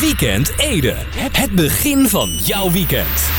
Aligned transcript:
Weekend 0.00 0.52
Ede. 0.58 0.94
Het 1.32 1.50
begin 1.50 2.08
van 2.08 2.28
jouw 2.28 2.70
weekend. 2.70 3.30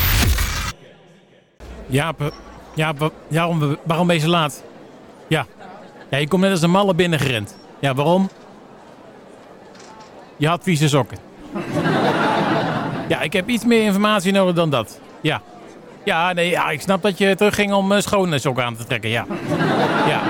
Jaap, 1.87 2.33
Jaap 2.73 2.99
wa- 2.99 3.09
waarom, 3.27 3.77
waarom 3.83 4.07
ben 4.07 4.15
je 4.15 4.21
zo 4.21 4.27
laat? 4.27 4.63
Ja. 5.27 5.45
ja, 6.09 6.17
je 6.17 6.27
komt 6.27 6.41
net 6.41 6.51
als 6.51 6.61
een 6.61 6.69
malle 6.71 6.93
binnengerend. 6.95 7.57
Ja, 7.79 7.93
waarom? 7.93 8.29
Je 10.37 10.47
had 10.47 10.63
vieze 10.63 10.87
sokken. 10.89 11.17
Ja, 13.07 13.21
ik 13.21 13.33
heb 13.33 13.49
iets 13.49 13.65
meer 13.65 13.83
informatie 13.83 14.31
nodig 14.31 14.55
dan 14.55 14.69
dat. 14.69 14.99
Ja. 15.21 15.41
Ja, 16.05 16.33
nee, 16.33 16.49
ja, 16.49 16.69
ik 16.69 16.81
snap 16.81 17.01
dat 17.01 17.17
je 17.17 17.35
terugging 17.35 17.73
om 17.73 17.91
eh, 17.91 17.99
schone 18.01 18.39
sokken 18.39 18.63
aan 18.65 18.75
te 18.75 18.83
trekken, 18.83 19.09
ja. 19.09 19.25
Ja. 20.07 20.21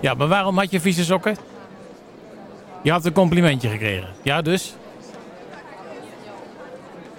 Ja, 0.00 0.14
maar 0.14 0.28
waarom 0.28 0.58
had 0.58 0.70
je 0.70 0.80
vieze 0.80 1.04
sokken? 1.04 1.36
Je 2.82 2.90
had 2.90 3.04
een 3.04 3.12
complimentje 3.12 3.68
gekregen. 3.68 4.08
Ja, 4.22 4.42
dus? 4.42 4.74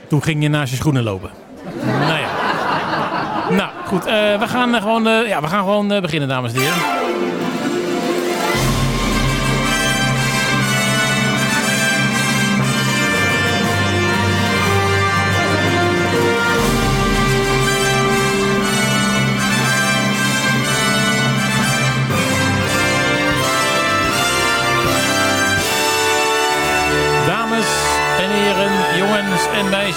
Toen 0.07 0.23
ging 0.23 0.41
je 0.43 0.49
naast 0.49 0.71
je 0.71 0.77
schoenen 0.77 1.03
lopen. 1.03 1.29
Nou 1.83 2.19
ja. 2.19 2.27
Nou, 3.49 3.69
goed. 3.85 4.05
eh, 4.05 4.13
we 4.39 4.47
gaan 4.47 4.75
eh, 4.75 4.81
gewoon, 4.81 5.07
eh, 5.07 5.27
ja, 5.27 5.41
we 5.41 5.47
gaan 5.47 5.63
gewoon 5.63 5.87
beginnen, 5.87 6.27
dames 6.29 6.53
en 6.53 6.59
heren. 6.59 7.04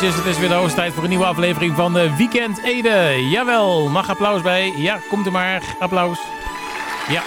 Meisjes, 0.01 0.25
het 0.25 0.35
is 0.35 0.39
weer 0.41 0.49
de 0.49 0.55
hoogste 0.55 0.77
tijd 0.77 0.93
voor 0.93 1.03
een 1.03 1.09
nieuwe 1.09 1.25
aflevering 1.25 1.75
van 1.77 1.93
de 1.93 2.17
Weekend 2.17 2.63
Ede. 2.63 3.29
Jawel, 3.31 3.89
mag 3.89 4.11
applaus 4.11 4.43
bij? 4.43 4.73
Ja, 4.77 4.99
komt 5.09 5.27
er 5.27 5.33
maar. 5.33 5.63
Applaus. 5.81 6.19
Ja. 7.09 7.23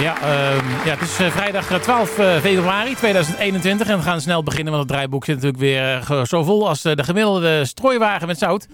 Ja, 0.00 0.14
ehm, 0.20 0.64
ja 0.84 0.90
het 0.90 1.00
is 1.00 1.18
eh, 1.20 1.30
vrijdag 1.30 1.70
eh, 1.70 1.78
12 1.78 2.18
eh, 2.18 2.36
februari 2.36 2.94
2021 2.94 3.88
en 3.88 3.96
we 3.96 4.02
gaan 4.02 4.20
snel 4.20 4.42
beginnen, 4.42 4.72
want 4.72 4.84
het 4.84 4.92
draaiboek 4.92 5.24
zit 5.24 5.34
natuurlijk 5.34 5.62
weer 5.62 6.18
eh, 6.18 6.24
zo 6.24 6.42
vol 6.42 6.68
als 6.68 6.84
eh, 6.84 6.94
de 6.94 7.04
gemiddelde 7.04 7.64
strooiwagen 7.64 8.26
met 8.26 8.38
zout. 8.38 8.68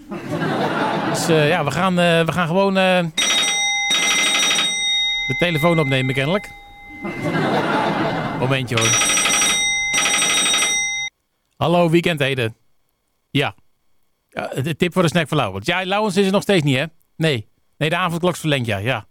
Dus 1.09 1.27
eh, 1.27 1.47
ja, 1.47 1.63
we 1.63 1.71
gaan, 1.71 1.99
eh, 1.99 2.21
we 2.25 2.31
gaan 2.31 2.47
gewoon 2.47 2.77
eh, 2.77 2.99
de 5.27 5.35
telefoon 5.39 5.79
opnemen 5.79 6.13
kennelijk. 6.13 6.49
Momentje 8.39 8.75
hoor. 8.75 9.22
Hallo, 11.63 11.89
weekendheden. 11.89 12.55
Ja. 13.31 13.55
ja. 14.29 14.47
De 14.47 14.75
tip 14.75 14.93
voor 14.93 15.01
de 15.01 15.07
snack 15.07 15.27
van 15.27 15.37
Lauwens. 15.37 15.65
Ja, 15.65 15.85
Lauwens 15.85 16.17
is 16.17 16.25
er 16.25 16.31
nog 16.31 16.41
steeds 16.41 16.63
niet, 16.63 16.77
hè? 16.77 16.85
Nee. 17.15 17.47
Nee, 17.77 17.89
de 17.89 17.95
avondklok 17.95 18.33
is 18.33 18.39
verlengd, 18.39 18.65
ja. 18.65 18.77
ja. 18.77 19.05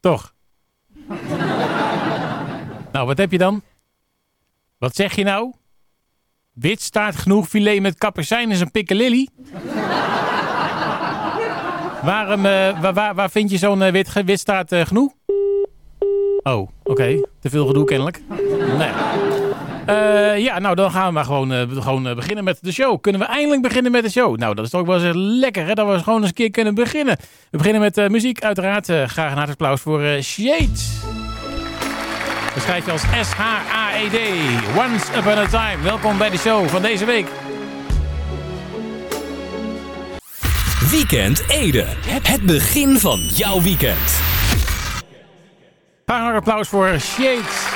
Toch? 0.00 0.34
nou, 2.92 3.06
wat 3.06 3.18
heb 3.18 3.32
je 3.32 3.38
dan? 3.38 3.62
Wat 4.78 4.96
zeg 4.96 5.16
je 5.16 5.24
nou? 5.24 5.52
Wit 6.52 6.82
staat 6.82 7.16
genoeg 7.16 7.48
filet 7.48 7.80
met 7.80 7.98
kappersijn 7.98 8.50
is 8.50 8.60
een 8.60 8.70
pikkelilly? 8.70 9.28
Waarom, 12.02 12.46
eh, 12.46 12.80
waar, 12.92 13.14
waar, 13.14 13.30
vind 13.30 13.50
je 13.50 13.58
zo'n 13.58 13.90
wit, 13.90 14.12
wit 14.24 14.40
staat 14.40 14.72
eh, 14.72 14.86
genoeg? 14.86 15.12
Oh, 16.42 16.68
oké. 16.82 17.20
Te 17.40 17.50
veel 17.50 17.66
gedoe 17.66 17.84
kennelijk. 17.84 18.22
Nee. 18.78 19.35
Eh, 19.86 20.38
ja, 20.38 20.58
nou 20.58 20.74
dan 20.74 20.90
gaan 20.90 21.06
we 21.06 21.12
maar 21.12 21.24
gewoon, 21.24 21.52
eh, 21.52 21.62
gewoon 21.72 22.06
eh, 22.08 22.14
beginnen 22.14 22.44
met 22.44 22.58
de 22.60 22.72
show. 22.72 23.00
Kunnen 23.00 23.20
we 23.20 23.26
eindelijk 23.26 23.62
beginnen 23.62 23.92
met 23.92 24.02
de 24.02 24.10
show? 24.10 24.36
Nou, 24.36 24.54
dat 24.54 24.64
is 24.64 24.70
toch 24.70 24.86
wel 24.86 25.04
eens 25.04 25.16
lekker 25.16 25.66
hè, 25.66 25.74
dat 25.74 25.88
we 25.88 26.02
gewoon 26.02 26.18
eens 26.18 26.28
een 26.28 26.34
keer 26.34 26.50
kunnen 26.50 26.74
beginnen. 26.74 27.16
We 27.50 27.56
beginnen 27.56 27.80
met 27.80 28.10
muziek 28.10 28.40
uiteraard. 28.40 28.86
Graag 28.86 29.16
een 29.16 29.22
hartelijk 29.22 29.50
applaus 29.50 29.80
voor 29.80 30.02
eh 30.02 30.22
Shade. 30.22 30.68
Dat 32.54 32.62
schrijf 32.62 32.84
je 32.84 32.92
als 32.92 33.02
S-H-A-E-D. 33.02 34.18
Once 34.76 35.18
Upon 35.18 35.38
a 35.38 35.46
Time. 35.46 35.82
Welkom 35.82 36.18
bij 36.18 36.30
de 36.30 36.38
show 36.38 36.68
van 36.68 36.82
deze 36.82 37.04
week. 37.04 37.26
Weekend 40.90 41.42
Ede. 41.48 41.84
Het 42.22 42.42
begin 42.42 42.98
van 42.98 43.18
jouw 43.20 43.62
weekend. 43.62 44.20
Graag 46.06 46.28
een 46.28 46.36
applaus 46.36 46.68
voor 46.68 47.00
Shade. 47.00 47.75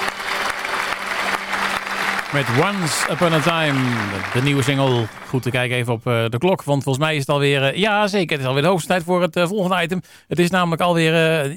Met 2.32 2.46
Once 2.48 3.12
Upon 3.12 3.32
a 3.32 3.40
Time. 3.40 3.78
De 4.34 4.42
nieuwe 4.42 4.62
single. 4.62 5.06
Goed 5.28 5.42
te 5.42 5.50
kijken 5.50 5.76
even 5.76 5.92
op 5.92 6.06
eh, 6.06 6.24
de 6.28 6.38
klok. 6.38 6.62
Want 6.62 6.82
volgens 6.82 7.04
mij 7.04 7.14
is 7.14 7.20
het 7.20 7.28
alweer... 7.28 7.62
eh, 7.62 7.76
ja, 7.76 8.06
zeker. 8.06 8.30
Het 8.30 8.40
is 8.40 8.46
alweer 8.46 8.62
de 8.62 8.68
hoogste 8.68 8.88
tijd 8.88 9.02
voor 9.04 9.22
het 9.22 9.36
eh, 9.36 9.46
volgende 9.46 9.82
item. 9.82 10.02
Het 10.28 10.38
is 10.38 10.50
namelijk 10.50 10.82
alweer... 10.82 11.12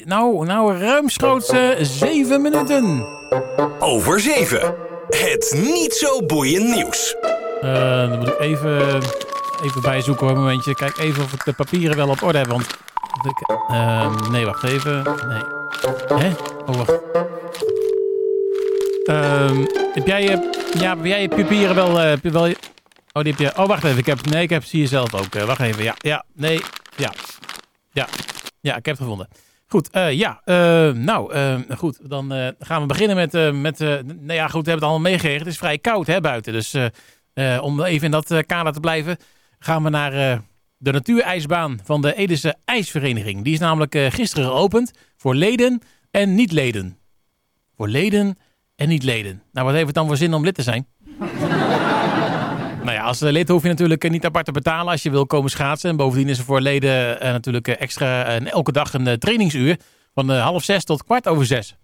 nou, 0.05 0.45
nou, 0.45 0.77
ruimschoots 0.77 1.51
zeven 1.79 2.41
minuten. 2.41 3.05
Over 3.79 4.19
7. 4.19 4.75
Het 5.09 5.53
niet 5.63 5.93
zo 5.93 6.25
boeiend 6.25 6.75
nieuws. 6.75 7.15
Eh, 7.61 8.09
dan 8.09 8.19
moet 8.19 8.27
ik 8.27 8.39
even, 8.39 9.01
even 9.63 9.81
bijzoeken 9.81 10.27
hoor, 10.27 10.35
een 10.35 10.41
momentje. 10.41 10.75
Kijk 10.75 10.97
even 10.97 11.23
of 11.23 11.33
ik 11.33 11.45
de 11.45 11.53
papieren 11.53 11.97
wel 11.97 12.09
op 12.09 12.21
orde 12.21 12.37
heb. 12.37 12.47
Want 12.47 12.67
nee, 14.31 14.45
wacht 14.45 14.63
even. 14.63 15.03
Nee. 15.27 15.41
Hè? 16.19 16.31
Oh, 16.65 16.75
wacht. 16.75 16.99
Ehm, 19.03 19.65
heb 19.93 20.07
jij 20.07 20.23
je, 20.23 20.49
ja, 20.79 20.95
heb 20.95 21.05
jij 21.05 21.21
je 21.21 21.27
papieren 21.27 21.75
wel, 21.75 21.99
eh, 22.01 22.17
wel 22.21 22.53
Oh, 23.13 23.23
die 23.23 23.31
heb 23.31 23.41
je. 23.41 23.61
Oh, 23.61 23.67
wacht 23.67 23.83
even. 23.83 23.97
Ik 23.97 24.05
heb, 24.05 24.25
nee, 24.25 24.41
ik 24.41 24.49
heb 24.49 24.63
ze 24.63 24.77
hier 24.77 24.87
zelf 24.87 25.13
ook. 25.13 25.35
Eh, 25.35 25.43
wacht 25.43 25.59
even. 25.59 25.83
Ja, 25.83 25.95
ja, 25.97 26.25
nee, 26.33 26.61
ja. 26.95 27.13
Ja, 27.91 28.07
ja, 28.61 28.75
ik 28.75 28.85
heb 28.85 28.95
het 28.95 28.97
gevonden. 28.97 29.27
Goed, 29.67 29.89
eh, 29.89 30.11
ja. 30.11 30.41
nou, 30.93 31.33
goed. 31.77 32.09
Dan 32.09 32.53
gaan 32.59 32.81
we 32.81 32.87
beginnen 32.87 33.15
met... 33.15 33.31
met 33.53 33.79
nou 33.79 34.33
ja, 34.33 34.47
goed, 34.47 34.63
we 34.65 34.69
hebben 34.69 34.73
het 34.73 34.83
allemaal 34.83 34.99
meegekregen. 34.99 35.39
Het 35.39 35.47
is 35.47 35.57
vrij 35.57 35.77
koud 35.77 36.07
hè, 36.07 36.21
buiten. 36.21 36.53
Dus 36.53 36.75
om 37.61 37.83
even 37.83 38.05
in 38.05 38.11
dat 38.11 38.45
kader 38.45 38.73
te 38.73 38.79
blijven... 38.79 39.17
gaan 39.59 39.83
we 39.83 39.89
naar 39.89 40.41
de 40.77 40.91
natuurijsbaan 40.91 41.79
van 41.83 42.01
de 42.01 42.15
Edese 42.15 42.55
IJsvereniging. 42.65 43.43
Die 43.43 43.53
is 43.53 43.59
namelijk 43.59 43.95
gisteren 44.09 44.45
geopend 44.45 44.91
voor 45.17 45.35
leden 45.35 45.81
en 46.11 46.35
niet-leden. 46.35 46.97
Voor 47.75 47.87
leden 47.87 48.37
en 48.75 48.87
niet-leden. 48.87 49.43
Nou, 49.51 49.65
wat 49.65 49.75
heeft 49.75 49.85
het 49.85 49.95
dan 49.95 50.07
voor 50.07 50.17
zin 50.17 50.33
om 50.33 50.43
lid 50.43 50.55
te 50.55 50.61
zijn? 50.61 50.87
Nou 52.83 52.95
ja, 52.95 53.03
als 53.03 53.19
lid 53.19 53.49
hoef 53.49 53.61
je 53.61 53.67
natuurlijk 53.67 54.03
eh, 54.03 54.11
niet 54.11 54.25
apart 54.25 54.45
te 54.45 54.51
betalen 54.51 54.91
als 54.91 55.03
je 55.03 55.09
wil 55.09 55.25
komen 55.25 55.49
schaatsen. 55.49 55.89
En 55.89 55.95
bovendien 55.95 56.29
is 56.29 56.37
er 56.37 56.43
voor 56.43 56.61
leden 56.61 57.21
eh, 57.21 57.31
natuurlijk 57.31 57.67
eh, 57.67 57.81
extra 57.81 58.23
en 58.23 58.51
elke 58.51 58.71
dag 58.71 58.93
een 58.93 59.19
trainingsuur 59.19 59.77
van 60.13 60.29
half 60.29 60.63
zes 60.63 60.83
tot 60.83 61.03
kwart 61.03 61.27
over 61.27 61.45
zes. 61.45 61.75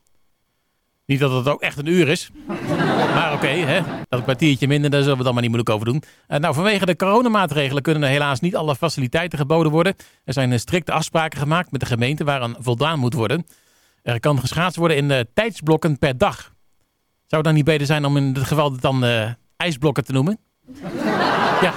Niet 1.06 1.20
dat 1.20 1.32
het 1.32 1.48
ook 1.48 1.62
echt 1.62 1.78
een 1.78 1.86
uur 1.86 2.08
is. 2.08 2.30
Maar 3.14 3.34
oké, 3.34 3.48
hè, 3.48 3.82
dat 4.10 4.24
kwartiertje 4.24 4.68
minder, 4.68 4.90
daar 4.90 5.02
zullen 5.02 5.18
we 5.18 5.24
dan 5.24 5.34
maar 5.34 5.42
niet 5.42 5.52
moeilijk 5.52 5.76
over 5.76 5.86
doen. 5.86 6.04
Nou, 6.28 6.54
vanwege 6.54 6.86
de 6.86 6.96
coronamaatregelen 6.96 7.84
kunnen 7.84 8.04
er 8.04 8.10
helaas 8.10 8.40
niet 8.40 8.56
alle 8.56 8.76
faciliteiten 8.76 9.40
geboden 9.40 9.72
worden. 9.72 9.96
Er 10.26 10.34
zijn 10.34 10.60
strikte 10.60 10.92
afspraken 10.92 11.40
gemaakt 11.40 11.72
met 11.72 11.80
de 11.80 11.88
gemeente 11.88 12.24
waaraan 12.24 12.56
voldaan 12.60 13.00
moet 13.00 13.14
worden. 13.14 13.46
Er 14.04 14.20
kan 14.20 14.40
geschaatst 14.40 14.78
worden 14.78 14.98
in 14.98 15.28
tijdsblokken 15.34 15.98
per 15.98 16.18
dag. 16.18 16.54
Zou 17.30 17.42
het 17.42 17.44
dan 17.44 17.54
niet 17.54 17.66
beter 17.66 17.86
zijn 17.86 18.06
om 18.06 18.18
in 18.18 18.34
dit 18.34 18.44
geval 18.44 18.80
dan 18.80 19.06
ijsblokken 19.58 20.04
te 20.06 20.12
noemen? 20.12 20.40
Ja. 21.62 21.74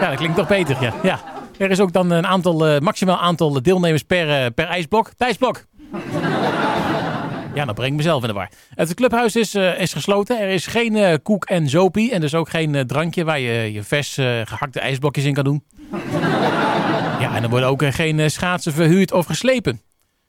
ja, 0.00 0.08
dat 0.08 0.16
klinkt 0.18 0.36
toch 0.36 0.48
beter. 0.48 0.76
Ja. 0.80 0.94
Ja. 1.02 1.20
Er 1.60 1.70
is 1.70 1.80
ook 1.80 1.92
dan 1.92 2.10
een 2.10 2.26
aantal, 2.26 2.66
eh, 2.66 2.80
maximaal 2.80 3.18
aantal 3.18 3.62
deelnemers 3.62 4.02
per, 4.02 4.30
eh, 4.30 4.46
per 4.54 4.66
ijsblok. 4.66 5.10
Tijdsblok. 5.16 5.64
Ja, 7.54 7.64
dan 7.64 7.74
breng 7.74 7.90
ik 7.90 7.96
mezelf 7.96 8.22
in 8.22 8.28
de 8.28 8.34
war. 8.34 8.48
Het 8.74 8.94
clubhuis 8.94 9.36
is, 9.36 9.54
eh, 9.54 9.80
is 9.80 9.92
gesloten. 9.92 10.40
Er 10.40 10.48
is 10.48 10.66
geen 10.66 11.22
koek 11.22 11.44
en 11.44 11.68
zopie. 11.68 12.12
En 12.12 12.20
dus 12.20 12.34
ook 12.34 12.48
geen 12.48 12.86
drankje 12.86 13.24
waar 13.24 13.40
je 13.40 13.72
je 13.72 13.82
vers 13.82 14.18
eh, 14.18 14.40
gehakte 14.44 14.80
ijsblokjes 14.80 15.24
in 15.24 15.34
kan 15.34 15.44
doen. 15.44 15.64
Ja, 17.20 17.34
en 17.34 17.42
er 17.42 17.48
worden 17.48 17.68
ook 17.68 17.82
geen 17.84 18.30
schaatsen 18.30 18.72
verhuurd 18.72 19.12
of 19.12 19.26
geslepen. 19.26 19.80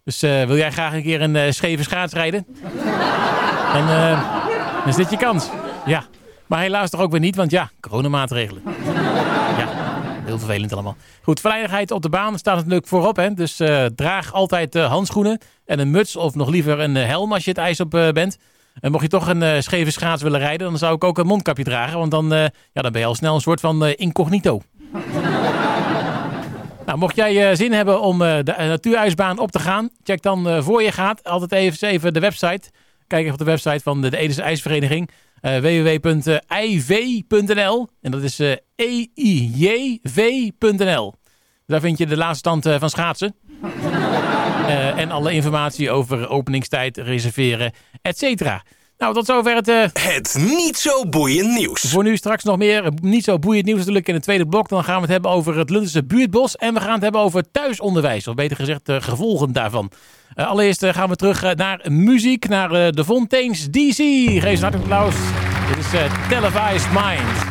Dus 0.03 0.19
wil 0.21 0.57
jij 0.57 0.71
graag 0.71 0.94
een 0.94 1.03
keer 1.03 1.21
een 1.21 1.53
scheve 1.53 1.83
schaats 1.83 2.13
rijden? 2.13 2.45
Eh, 3.73 4.21
dan 4.79 4.88
is 4.88 4.95
dit 4.95 5.09
je 5.09 5.18
kans. 5.18 5.50
Ja. 5.85 6.03
Maar 6.51 6.62
helaas 6.62 6.89
toch 6.89 7.01
ook 7.01 7.12
weer 7.12 7.19
niet, 7.19 7.35
want 7.35 7.51
ja, 7.51 7.69
coronamaatregelen. 7.79 8.62
Ja, 9.57 9.68
heel 10.25 10.38
vervelend 10.38 10.73
allemaal. 10.73 10.95
Goed, 11.21 11.39
veiligheid 11.39 11.91
op 11.91 12.01
de 12.01 12.09
baan 12.09 12.38
staat 12.38 12.56
natuurlijk 12.56 12.88
voorop. 12.88 13.15
Hè? 13.15 13.33
Dus 13.33 13.59
eh, 13.59 13.85
draag 13.85 14.33
altijd 14.33 14.75
eh, 14.75 14.89
handschoenen 14.89 15.39
en 15.65 15.79
een 15.79 15.91
muts 15.91 16.15
of 16.15 16.35
nog 16.35 16.50
liever 16.50 16.79
een 16.79 16.97
eh, 16.97 17.06
helm 17.06 17.33
als 17.33 17.44
je 17.44 17.50
het 17.50 17.59
ijs 17.59 17.79
op 17.79 17.89
bent. 18.13 18.38
En 18.79 18.91
mocht 18.91 19.03
je 19.03 19.09
toch 19.09 19.27
een 19.27 19.63
scheve 19.63 19.91
schaats 19.91 20.21
willen 20.21 20.39
rijden, 20.39 20.67
dan 20.67 20.77
zou 20.77 20.95
ik 20.95 21.03
ook 21.03 21.17
een 21.17 21.25
mondkapje 21.25 21.63
dragen. 21.63 22.00
Want 22.00 22.12
dan, 22.12 22.29
ja, 22.74 22.81
dan 22.81 22.91
ben 22.91 23.01
je 23.01 23.07
al 23.07 23.15
snel 23.15 23.35
een 23.35 23.41
soort 23.41 23.59
van 23.59 23.85
incognito. 23.85 24.62
Nou, 26.85 27.03
mocht 27.03 27.15
jij 27.15 27.56
zin 27.56 27.71
hebben 27.74 28.01
om 28.01 28.17
de 28.17 28.53
natuurijsbaan 28.57 29.39
op 29.39 29.51
te 29.51 29.59
gaan, 29.59 29.89
check 30.03 30.21
dan 30.21 30.63
voor 30.63 30.83
je 30.83 30.91
gaat 30.91 31.24
altijd 31.24 31.51
even, 31.51 31.88
even 31.88 32.13
de 32.13 32.19
website 32.19 32.69
Kijk 33.12 33.24
even 33.24 33.40
op 33.40 33.46
de 33.46 33.46
website 33.52 33.80
van 33.84 34.02
de, 34.02 34.10
de 34.10 34.42
IJsvereniging. 34.42 35.10
Uh, 35.42 35.58
www.ijv.nl 35.58 36.38
En 38.02 38.12
dat 38.12 38.24
is 38.24 38.40
uh, 38.40 38.52
E-I-J-V.nl. 38.75 39.94
Daar 41.66 41.80
vind 41.80 41.98
je 41.98 42.06
de 42.06 42.18
laatste 42.18 42.38
stand 42.38 42.66
uh, 42.66 42.80
van 42.80 42.90
schaatsen. 42.90 43.36
en 45.02 45.12
alle 45.12 45.31
informatie 45.31 45.92
over 45.92 46.30
openingstijd, 46.30 46.98
reserveren, 46.98 47.72
et 48.02 48.18
cetera. 48.18 48.63
Nou, 49.01 49.13
tot 49.13 49.25
zover 49.25 49.56
het... 49.56 49.68
Uh... 49.68 49.83
Het 49.94 50.36
niet 50.39 50.77
zo 50.77 51.06
boeiend 51.06 51.51
nieuws. 51.57 51.81
Voor 51.81 52.03
nu 52.03 52.18
straks 52.18 52.44
nog 52.44 52.57
meer 52.57 52.92
niet 53.01 53.24
zo 53.24 53.39
boeiend 53.39 53.65
nieuws 53.65 53.77
natuurlijk 53.77 54.07
in 54.07 54.13
het 54.13 54.24
tweede 54.24 54.45
blok. 54.45 54.69
Dan 54.69 54.83
gaan 54.83 54.95
we 54.95 55.01
het 55.01 55.09
hebben 55.09 55.31
over 55.31 55.57
het 55.57 55.69
Lundense 55.69 56.03
buurtbos. 56.03 56.56
En 56.56 56.74
we 56.74 56.80
gaan 56.80 56.94
het 56.94 57.01
hebben 57.01 57.21
over 57.21 57.51
thuisonderwijs. 57.51 58.27
Of 58.27 58.36
beter 58.36 58.56
gezegd, 58.56 58.86
de 58.86 59.01
gevolgen 59.01 59.51
daarvan. 59.51 59.92
Uh, 60.36 60.48
allereerst 60.48 60.83
uh, 60.83 60.94
gaan 60.94 61.09
we 61.09 61.15
terug 61.15 61.56
naar 61.56 61.86
muziek, 61.89 62.48
naar 62.48 62.92
de 62.92 63.06
Fontaines 63.06 63.69
DC. 63.69 63.95
Geef 63.95 64.44
een 64.44 64.62
hartelijk 64.62 64.92
applaus. 64.92 65.15
Dit 65.68 65.77
is 65.77 66.00
Televised 66.30 66.92
Mind. 66.92 67.50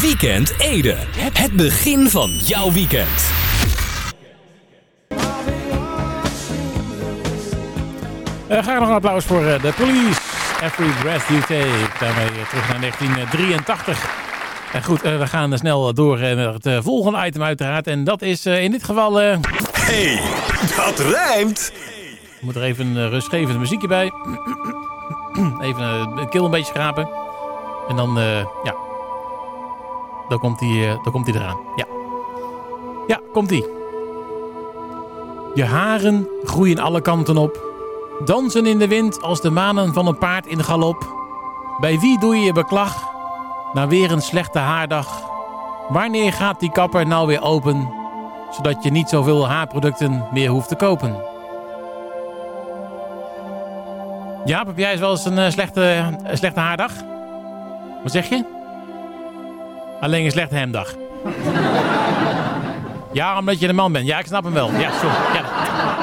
Weekend 0.00 0.54
Ede. 0.58 0.96
Het 1.32 1.52
begin 1.52 2.08
van 2.08 2.30
jouw 2.30 2.72
weekend. 2.72 3.43
Graag 8.62 8.78
nog 8.78 8.88
een 8.88 8.94
applaus 8.94 9.24
voor 9.24 9.42
uh, 9.42 9.62
de 9.62 9.72
police. 9.76 10.20
Every 10.62 10.90
breath 11.00 11.26
you 11.28 11.40
take. 11.40 11.88
Daarmee 12.00 12.26
terug 12.48 12.68
naar 12.68 12.80
1983. 12.80 14.22
En 14.72 14.84
goed, 14.84 15.02
we 15.02 15.26
gaan 15.26 15.58
snel 15.58 15.94
door 15.94 16.18
naar 16.18 16.54
het 16.54 16.84
volgende 16.84 17.26
item 17.26 17.42
uiteraard. 17.42 17.86
En 17.86 18.04
dat 18.04 18.22
is 18.22 18.46
in 18.46 18.70
dit 18.70 18.84
geval... 18.84 19.14
hey, 19.16 20.20
dat 20.76 20.98
rijmt! 20.98 21.72
Ik 22.36 22.40
moet 22.40 22.56
er 22.56 22.62
even 22.62 22.86
een 22.86 23.10
rustgevende 23.10 23.58
muziekje 23.58 23.88
bij. 23.88 24.12
even 25.68 26.16
de 26.16 26.26
keel 26.30 26.44
een 26.44 26.50
beetje 26.50 26.72
schrapen. 26.72 27.08
En 27.88 27.96
dan, 27.96 28.18
ja... 28.64 28.74
Dan 30.28 30.38
komt 30.38 30.60
hij 30.60 30.98
dan 31.02 31.12
komt 31.12 31.26
hij 31.26 31.36
eraan. 31.36 31.58
Ja. 31.76 31.84
Ja, 33.06 33.20
komt 33.32 33.50
hij. 33.50 33.64
Je 35.54 35.64
haren 35.64 36.28
groeien 36.44 36.78
alle 36.78 37.00
kanten 37.00 37.36
op. 37.36 37.73
Dansen 38.18 38.66
in 38.66 38.78
de 38.78 38.88
wind 38.88 39.22
als 39.22 39.40
de 39.40 39.50
manen 39.50 39.92
van 39.92 40.06
een 40.06 40.18
paard 40.18 40.46
in 40.46 40.64
galop. 40.64 41.08
Bij 41.80 41.98
wie 41.98 42.18
doe 42.18 42.36
je 42.36 42.44
je 42.44 42.52
beklag? 42.52 43.12
Na 43.72 43.86
weer 43.86 44.12
een 44.12 44.22
slechte 44.22 44.58
haardag. 44.58 45.22
Wanneer 45.88 46.32
gaat 46.32 46.60
die 46.60 46.70
kapper 46.70 47.06
nou 47.06 47.26
weer 47.26 47.42
open? 47.42 47.92
Zodat 48.50 48.82
je 48.82 48.90
niet 48.90 49.08
zoveel 49.08 49.48
haarproducten 49.48 50.28
meer 50.32 50.48
hoeft 50.48 50.68
te 50.68 50.76
kopen. 50.76 51.16
Jaap, 54.44 54.66
heb 54.66 54.78
jij 54.78 54.98
wel 54.98 55.10
eens 55.10 55.24
een 55.24 55.52
slechte, 55.52 55.82
een 56.24 56.38
slechte 56.38 56.60
haardag? 56.60 56.92
Wat 58.02 58.12
zeg 58.12 58.28
je? 58.28 58.44
Alleen 60.00 60.24
een 60.24 60.30
slechte 60.30 60.54
hemdag. 60.54 60.94
ja, 63.12 63.38
omdat 63.38 63.60
je 63.60 63.68
een 63.68 63.74
man 63.74 63.92
bent. 63.92 64.06
Ja, 64.06 64.18
ik 64.18 64.26
snap 64.26 64.44
hem 64.44 64.52
wel. 64.52 64.70
Ja, 64.70 64.90
sorry. 64.90 65.16
Ja. 65.34 65.93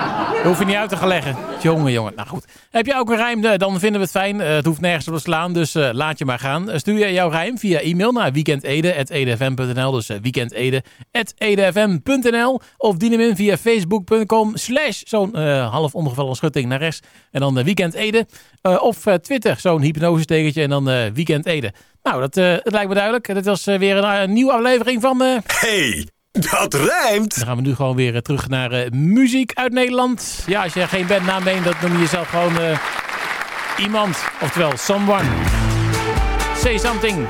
Dat 0.41 0.49
hoef 0.49 0.59
je 0.59 0.65
niet 0.65 0.75
uit 0.75 0.89
te 0.89 0.97
gaan 0.97 1.07
leggen. 1.07 1.35
Jongen, 1.61 1.91
jongen. 1.91 2.13
Nou 2.15 2.27
goed. 2.27 2.45
Heb 2.71 2.85
je 2.85 2.95
ook 2.95 3.09
een 3.09 3.15
rijm? 3.15 3.41
Dan 3.41 3.79
vinden 3.79 3.99
we 3.99 4.05
het 4.05 4.11
fijn. 4.11 4.35
Uh, 4.35 4.47
het 4.47 4.65
hoeft 4.65 4.81
nergens 4.81 5.07
op 5.07 5.13
te 5.13 5.19
slaan, 5.19 5.53
dus 5.53 5.75
uh, 5.75 5.89
laat 5.91 6.17
je 6.17 6.25
maar 6.25 6.39
gaan. 6.39 6.69
Uh, 6.69 6.77
stuur 6.77 6.97
je 6.97 7.13
jouw 7.13 7.29
rijm 7.29 7.57
via 7.57 7.79
e-mail 7.79 8.11
naar 8.11 8.31
weekendede.edfm.nl. 8.31 9.91
Dus 9.91 10.07
weekendede.edfm.nl. 10.07 12.61
Of 12.77 12.97
dien 12.97 13.11
hem 13.11 13.21
in 13.21 13.35
via 13.35 13.57
facebook.com 13.57 14.57
slash 14.57 15.01
zo'n 15.05 15.35
half 15.45 15.95
omgevallen 15.95 16.35
schutting 16.35 16.65
naar 16.65 16.79
rechts. 16.79 16.99
En 17.31 17.39
dan 17.39 17.63
weekendede. 17.63 18.27
of 18.61 19.05
Twitter, 19.21 19.59
zo'n 19.59 19.81
hypnosestekentje 19.81 20.61
en 20.61 20.69
dan 20.69 21.13
weekendede. 21.13 21.73
Nou, 22.03 22.19
dat, 22.19 22.35
lijkt 22.63 22.87
me 22.87 22.93
duidelijk. 22.93 23.33
Dit 23.33 23.45
was 23.45 23.65
weer 23.65 23.97
een, 23.97 24.21
een, 24.21 24.33
nieuwe 24.33 24.51
aflevering 24.51 25.01
van... 25.01 25.21
Hey! 25.45 26.07
Dat 26.31 26.73
rijmt! 26.73 27.37
Dan 27.37 27.47
gaan 27.47 27.55
we 27.55 27.61
nu 27.61 27.75
gewoon 27.75 27.95
weer 27.95 28.21
terug 28.21 28.47
naar 28.47 28.73
uh, 28.73 28.89
muziek 28.89 29.51
uit 29.53 29.73
Nederland. 29.73 30.43
Ja, 30.45 30.63
als 30.63 30.73
je 30.73 30.87
geen 30.87 31.07
bandnaam 31.07 31.43
bent, 31.43 31.63
dan 31.63 31.73
noem 31.81 31.91
je 31.91 31.99
jezelf 31.99 32.29
gewoon 32.29 32.61
uh, 32.61 32.77
iemand. 33.77 34.23
Oftewel, 34.41 34.71
someone. 34.77 35.27
Say 36.57 36.77
something. 36.77 37.27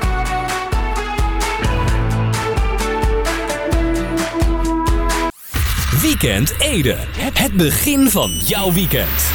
Weekend 6.02 6.54
Ede. 6.60 6.96
Het 7.18 7.52
begin 7.52 8.10
van 8.10 8.30
jouw 8.30 8.72
weekend. 8.72 9.30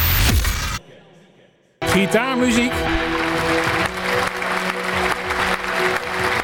Gitaarmuziek. 1.78 2.72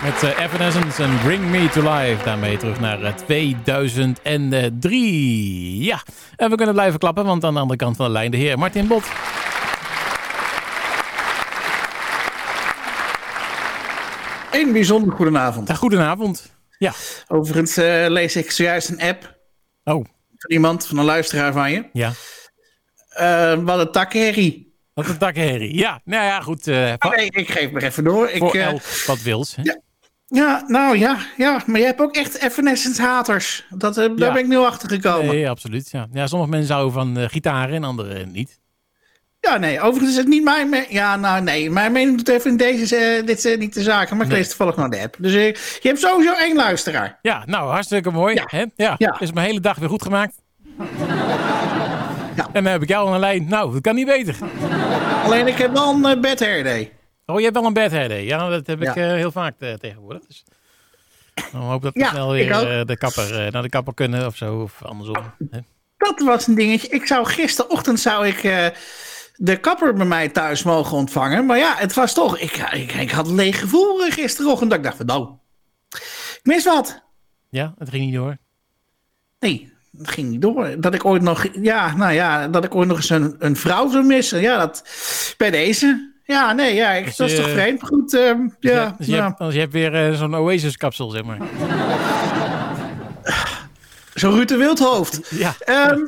Met 0.04 0.22
uh, 0.22 0.38
Evanescence 0.38 1.02
en 1.02 1.18
Bring 1.22 1.50
Me 1.50 1.68
To 1.68 1.94
Life. 1.94 2.24
Daarmee 2.24 2.56
terug 2.56 2.80
naar 2.80 3.00
uh, 3.00 3.12
2003. 3.12 5.84
Ja, 5.84 6.02
en 6.36 6.50
we 6.50 6.56
kunnen 6.56 6.74
blijven 6.74 6.98
klappen, 6.98 7.24
want 7.24 7.44
aan 7.44 7.54
de 7.54 7.60
andere 7.60 7.78
kant 7.78 7.96
van 7.96 8.06
de 8.06 8.12
lijn 8.12 8.30
de 8.30 8.36
heer 8.36 8.58
Martin 8.58 8.86
Bot. 8.86 9.04
Een 14.52 14.72
bijzonder 14.72 15.14
goedenavond. 15.14 15.68
Ja, 15.68 15.74
goedenavond. 15.74 16.52
Ja. 16.78 16.92
Overigens 17.28 17.78
uh, 17.78 18.04
lees 18.08 18.36
ik 18.36 18.50
zojuist 18.50 18.88
een 18.88 19.00
app. 19.00 19.38
Oh. 19.84 20.04
Van 20.36 20.50
iemand, 20.50 20.86
van 20.86 20.98
een 20.98 21.04
luisteraar 21.04 21.52
van 21.52 21.70
je. 21.70 21.84
Ja. 21.92 22.12
Wat 23.64 23.78
een 23.78 23.92
takherrie. 23.92 24.78
Wat 24.94 25.08
een 25.08 25.18
takherrie. 25.18 25.76
Ja, 25.76 26.00
nou 26.04 26.24
ja, 26.24 26.40
goed. 26.40 26.66
Uh, 26.66 26.94
nee, 27.16 27.30
ik 27.30 27.50
geef 27.50 27.70
maar 27.70 27.82
even 27.82 28.04
door. 28.04 28.30
Voor 28.30 28.54
ik, 28.54 28.62
elk 28.62 28.82
wat 29.06 29.22
wils. 29.22 29.56
Hè? 29.56 29.62
Ja. 29.62 29.82
Ja, 30.26 30.64
nou 30.66 30.98
ja, 30.98 31.18
ja, 31.36 31.62
maar 31.66 31.80
je 31.80 31.86
hebt 31.86 32.00
ook 32.00 32.14
echt 32.16 32.42
Evanescence 32.42 33.02
haters. 33.02 33.66
Dat, 33.70 33.98
uh, 33.98 34.04
daar 34.08 34.18
Ja. 34.18 34.32
ben 34.32 34.42
ik 34.42 34.48
nu 34.48 34.56
achter 34.56 34.88
gekomen. 34.88 35.34
Nee, 35.34 35.50
absoluut. 35.50 35.90
Ja. 35.90 36.06
ja, 36.12 36.26
sommige 36.26 36.50
mensen 36.50 36.74
houden 36.74 36.94
van 36.94 37.18
uh, 37.18 37.28
gitaren 37.28 37.74
en 37.74 37.84
anderen 37.84 38.32
niet. 38.32 38.60
Ja, 39.40 39.56
nee, 39.56 39.80
overigens 39.80 40.10
is 40.10 40.16
het 40.16 40.26
niet 40.26 40.44
mijn 40.44 40.68
mening. 40.68 40.92
Ja, 40.92 41.16
nou 41.16 41.42
nee, 41.42 41.70
mijn 41.70 41.92
mening 41.92 42.16
betreft 42.16 42.44
in 42.44 42.56
deze, 42.56 43.18
uh, 43.20 43.26
dit 43.26 43.44
is 43.44 43.56
niet 43.56 43.74
de 43.74 43.82
zaken, 43.82 44.16
maar 44.16 44.24
ik 44.26 44.30
Nee. 44.32 44.40
lees 44.40 44.48
toevallig 44.48 44.76
naar 44.76 44.90
de 44.90 45.00
app. 45.00 45.16
Dus 45.18 45.32
uh, 45.32 45.46
je 45.52 45.78
hebt 45.88 46.00
sowieso 46.00 46.32
één 46.34 46.56
luisteraar. 46.56 47.18
Ja, 47.22 47.42
nou, 47.46 47.70
hartstikke 47.70 48.10
mooi. 48.10 48.34
Ja. 48.34 48.44
Hè? 48.46 48.64
Ja. 48.76 48.94
Ja. 48.98 49.16
Is 49.20 49.32
mijn 49.32 49.46
hele 49.46 49.60
dag 49.60 49.78
weer 49.78 49.88
goed 49.88 50.02
gemaakt. 50.02 50.34
Ja. 52.36 52.46
En 52.52 52.62
dan 52.64 52.72
heb 52.72 52.82
ik 52.82 52.88
jou 52.88 53.06
aan 53.06 53.12
de 53.12 53.18
lijn. 53.18 53.48
Nou, 53.48 53.72
dat 53.72 53.80
kan 53.80 53.94
niet 53.94 54.06
beter. 54.06 54.36
Alleen 55.24 55.46
ik 55.46 55.56
heb 55.56 55.72
wel 55.72 56.04
een 56.04 56.24
uh, 56.24 56.36
day. 56.64 56.92
Oh, 57.26 57.38
je 57.38 57.44
hebt 57.44 57.56
wel 57.56 57.66
een 57.66 57.74
day. 57.74 58.24
Ja, 58.24 58.48
dat 58.48 58.66
heb 58.66 58.82
ik 58.82 58.96
eh, 58.96 59.06
heel 59.06 59.32
vaak 59.32 59.54
eh, 59.58 59.72
tegenwoordig. 59.72 60.22
Dus 60.26 60.44
dan 61.52 61.60
hoop 61.60 61.82
dat 61.82 61.92
we 61.94 62.00
Ja, 62.00 62.08
snel 62.08 62.36
ik 62.36 62.48
weer 62.48 62.78
eh, 62.78 62.86
de 62.86 62.96
kapper, 62.96 63.52
naar 63.52 63.62
de 63.62 63.68
kapper 63.68 63.94
kunnen 63.94 64.26
of 64.26 64.36
zo. 64.36 64.60
Of 64.62 64.82
andersom. 64.82 65.34
Hè? 65.50 65.58
Dat 65.96 66.20
was 66.20 66.46
een 66.46 66.54
dingetje. 66.54 66.88
Ik 66.88 67.06
zou 67.06 67.26
gisterochtend 67.26 68.00
zou 68.00 68.26
ik 68.26 68.42
de 69.36 69.56
kapper 69.56 69.94
bij 69.94 70.06
mij 70.06 70.28
thuis 70.28 70.62
mogen 70.62 70.96
ontvangen. 70.96 71.46
Maar 71.46 71.58
ja, 71.58 71.74
het 71.76 71.94
was 71.94 72.14
toch. 72.14 72.38
Ik, 72.38 72.56
ik, 72.56 72.92
ik 72.92 73.10
had 73.10 73.28
een 73.28 73.34
leeg 73.34 73.58
gevoel 73.58 73.98
gisterochtend. 73.98 74.70
Dat 74.70 74.78
ik 74.78 74.84
dacht 74.84 74.96
van 74.96 75.06
nou, 75.06 75.28
ik 75.90 76.40
mis 76.42 76.64
wat. 76.64 77.02
Ja, 77.48 77.74
het 77.78 77.88
ging 77.88 78.04
niet 78.04 78.14
door. 78.14 78.36
Nee, 79.38 79.72
het 79.98 80.08
ging 80.08 80.28
niet 80.28 80.42
door. 80.42 80.80
Dat 80.80 80.94
ik 80.94 81.04
ooit 81.04 81.22
nog, 81.22 81.46
ja, 81.52 81.96
nou 81.96 82.12
ja, 82.12 82.48
dat 82.48 82.64
ik 82.64 82.74
ooit 82.74 82.88
nog 82.88 82.96
eens 82.96 83.10
een, 83.10 83.36
een 83.38 83.56
vrouw 83.56 83.90
zou 83.90 84.04
missen. 84.04 84.40
Ja, 84.40 84.58
dat 84.58 84.84
bij 85.36 85.50
deze. 85.50 86.13
Ja, 86.26 86.52
nee, 86.52 86.74
ja, 86.74 86.90
ik, 86.92 87.04
Dus 87.04 87.16
dat 87.16 87.30
is 87.30 87.36
toch 87.36 87.50
vreemd. 87.50 87.82
Goed, 87.82 88.14
ehm, 88.14 88.38
Dus 88.60 88.70
ja, 88.72 88.84
je, 88.84 88.92
dus 88.98 89.06
je, 89.06 89.12
ja. 89.14 89.24
hebt, 89.26 89.38
dus 89.38 89.54
je 89.54 89.60
hebt 89.60 89.72
weer 89.72 89.94
eh, 89.94 90.12
zo'n 90.18 90.34
Oasis-kapsel, 90.34 91.10
zeg 91.10 91.24
maar. 91.24 91.38
zo 94.14 94.30
Ruud 94.30 94.48
de 94.48 94.56
Wildhoofd. 94.56 95.20
Ja, 95.30 95.54
Ehm, 95.64 95.98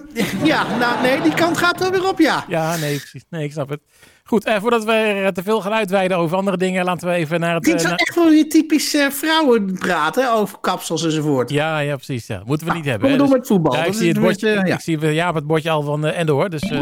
ja, 0.44 0.66
nou 0.78 1.02
nee, 1.02 1.20
die 1.20 1.34
kant 1.34 1.58
gaat 1.58 1.80
er 1.84 1.90
weer 1.90 2.08
op, 2.08 2.18
ja. 2.18 2.44
ja 2.48 2.76
nee, 2.76 2.96
precies. 2.98 3.24
Nee, 3.30 3.44
ik 3.44 3.52
snap 3.52 3.68
het. 3.68 3.80
Goed, 4.24 4.44
eh, 4.44 4.60
voordat 4.60 4.84
we 4.84 4.92
er 4.92 5.32
te 5.32 5.42
veel 5.42 5.60
gaan 5.60 5.72
uitweiden 5.72 6.16
over 6.16 6.36
andere 6.36 6.56
dingen, 6.56 6.84
laten 6.84 7.08
we 7.08 7.14
even 7.14 7.40
naar 7.40 7.54
het... 7.54 7.62
Dit 7.62 7.72
eh, 7.74 7.78
zou 7.78 7.90
naar- 7.90 7.98
echt 7.98 8.14
wel 8.14 8.28
weer 8.30 8.48
typisch 8.48 8.94
eh, 8.94 9.10
vrouwen 9.10 9.78
praten 9.78 10.32
over 10.32 10.58
kapsels 10.60 11.04
enzovoort. 11.04 11.50
Ja, 11.50 11.78
ja, 11.78 11.94
precies. 11.94 12.26
Ja. 12.26 12.42
Moeten 12.46 12.66
we 12.66 12.72
niet 12.72 12.84
Nou, 12.84 12.90
hebben. 12.90 13.08
kom 13.08 13.10
hè. 13.10 13.16
maar 13.18 13.28
door 13.28 13.38
met 13.38 13.46
voetbal. 13.46 13.72
Ja, 13.72 13.80
ik 13.80 13.86
Dat 13.86 13.94
zie 13.96 14.02
is 14.02 14.08
het 14.08 14.16
een 14.16 14.22
bordje, 14.22 14.46
beetje, 14.46 14.60
ik, 14.60 14.66
ja. 14.68 14.74
ik 14.74 14.80
zie 14.80 15.12
ja, 15.14 15.32
het 15.34 15.46
bordje 15.46 15.70
al 15.70 15.82
van 15.82 16.06
uh, 16.06 16.18
Endor. 16.18 16.50
Dus 16.50 16.60
eh, 16.62 16.80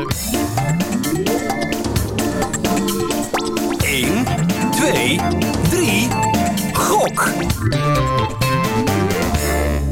Gok! 7.14 7.52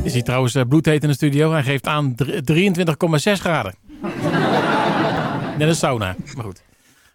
is 0.02 0.12
hij 0.12 0.22
trouwens 0.22 0.54
uh, 0.54 0.62
bloedheet 0.68 1.02
in 1.02 1.08
de 1.08 1.14
studio. 1.14 1.52
Hij 1.52 1.62
geeft 1.62 1.86
aan 1.86 2.14
dr- 2.14 2.52
23,6 2.52 3.32
graden. 3.32 3.74
Net 5.58 5.68
een 5.68 5.74
sauna. 5.74 6.16
Maar 6.34 6.44
goed, 6.44 6.62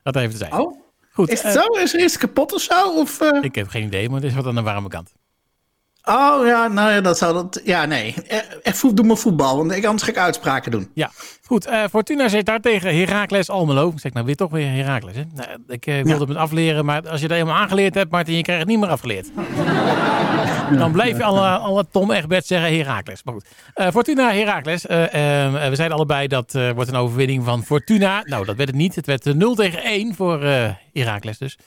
dat 0.04 0.16
even 0.16 0.32
te 0.32 0.38
zijn. 0.38 0.54
Oh, 0.54 0.80
Goed, 1.12 1.30
is 1.30 1.42
het 1.42 1.56
eh, 1.56 1.62
zo? 1.62 1.68
Is, 1.68 1.94
is 1.94 2.12
het 2.12 2.18
kapot 2.22 2.54
of 2.54 2.62
zo? 2.62 3.00
Of, 3.00 3.22
eh? 3.22 3.44
ik 3.44 3.56
heb 3.56 3.68
geen 3.68 3.84
idee, 3.84 4.10
maar 4.10 4.22
het 4.22 4.30
is 4.30 4.36
wat 4.36 4.46
aan 4.46 4.56
de 4.56 4.62
warme 4.62 4.90
kant. 4.90 5.14
Oh 6.10 6.46
ja, 6.46 6.68
nou 6.68 6.92
ja, 6.92 7.02
dat 7.02 7.18
zou 7.18 7.34
dat. 7.34 7.62
Ja, 7.64 7.86
nee. 7.86 8.16
Eh, 8.28 8.38
Echt 8.64 8.78
voet, 8.78 8.98
doe 8.98 9.06
maar 9.06 9.18
voetbal, 9.18 9.58
want 9.58 9.72
ik 9.72 9.86
anders 9.86 10.04
ga 10.04 10.10
ik 10.10 10.18
uitspraken 10.18 10.72
doen. 10.72 10.90
Ja, 10.94 11.12
goed. 11.46 11.66
eh, 11.66 11.84
Fortuna 11.90 12.28
zit 12.28 12.46
daar 12.46 12.60
tegen 12.60 12.98
Heracles 12.98 13.50
Almelo. 13.50 13.94
Zeg 13.96 14.14
nou 14.14 14.26
weer 14.26 14.36
toch 14.36 14.52
weer 14.52 14.70
Heracles, 14.72 15.16
hè? 15.16 15.22
Nou, 15.34 15.48
ik 15.68 15.86
eh, 15.86 16.04
wilde 16.04 16.26
het 16.26 16.38
afleren, 16.38 16.86
maar 16.86 17.10
als 17.10 17.22
je 17.22 17.28
dat 17.28 17.38
helemaal 17.38 17.60
aangeleerd 17.62 17.94
hebt, 17.96 18.12
Martin, 18.12 18.36
je 18.36 18.42
krijgt 18.42 18.62
het 18.62 18.72
niet 18.72 18.80
meer 18.80 18.90
afgeleerd. 18.90 19.28
Dan 20.80 20.92
blijf 20.92 21.18
je 21.18 21.24
alle, 21.24 21.48
alle 21.50 21.86
Tom 21.92 22.12
Egbert 22.12 22.46
zeggen 22.46 22.78
Heracles. 22.78 23.24
Maar 23.24 23.34
goed. 23.34 23.46
Eh, 23.74 23.88
Fortuna 23.92 24.32
Heracles. 24.32 24.86
eh, 24.86 25.04
eh, 25.46 25.70
we 25.70 25.76
zeiden 25.76 25.98
allebei 25.98 26.28
dat 26.28 26.56
eh, 26.56 26.72
wordt 26.72 26.90
een 26.90 26.96
overwinning 26.96 27.44
van 27.46 27.64
Fortuna. 27.64 28.22
Nou, 28.26 28.46
dat 28.46 28.56
werd 28.56 28.70
het 28.70 28.78
niet. 28.78 28.96
Het 28.96 29.06
werd 29.06 29.26
eh, 29.26 29.34
0 29.34 29.56
tegen 29.56 29.84
1 29.84 30.16
voor 30.16 30.44
eh 30.44 30.70
Heracles 30.94 31.38
dus. 31.38 31.58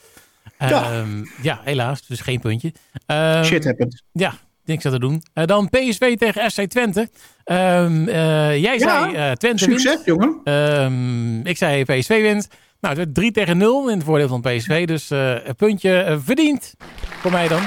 Ja. 0.69 0.83
Ehm, 0.93 1.25
ja, 1.43 1.61
helaas. 1.64 2.07
Dus 2.07 2.21
geen 2.21 2.40
puntje. 2.40 2.73
Ehm, 3.07 3.45
Shit 3.45 3.64
happens. 3.64 4.02
ja, 4.12 4.35
niks 4.64 4.85
aan 4.87 4.93
te 4.93 4.99
doen. 4.99 5.23
Eh, 5.33 5.45
dan 5.45 5.69
PSV 5.69 6.17
tegen 6.17 6.50
FC 6.50 6.61
Twente. 6.62 7.11
Ehm, 7.45 8.09
eh, 8.09 8.57
jij 8.62 8.79
Ja, 8.79 8.79
zei 8.79 9.14
eh, 9.14 9.31
Twente 9.33 9.67
wint. 9.67 9.81
Succes, 9.81 10.05
jongen. 10.05 10.40
Ehm, 10.45 11.47
ik 11.47 11.57
zei 11.57 11.85
PSV 11.85 12.21
wint. 12.21 12.49
Nou, 12.81 12.95
het 12.95 13.05
werd 13.05 13.14
3 13.14 13.31
tegen 13.33 13.57
0 13.59 13.88
in 13.88 13.97
het 13.97 14.05
voordeel 14.07 14.29
van 14.29 14.40
PSV. 14.40 14.87
Dus 14.87 15.11
een 15.11 15.55
puntje 15.57 16.19
verdiend. 16.25 16.75
Voor 17.21 17.31
mij 17.31 17.49
dan. 17.49 17.61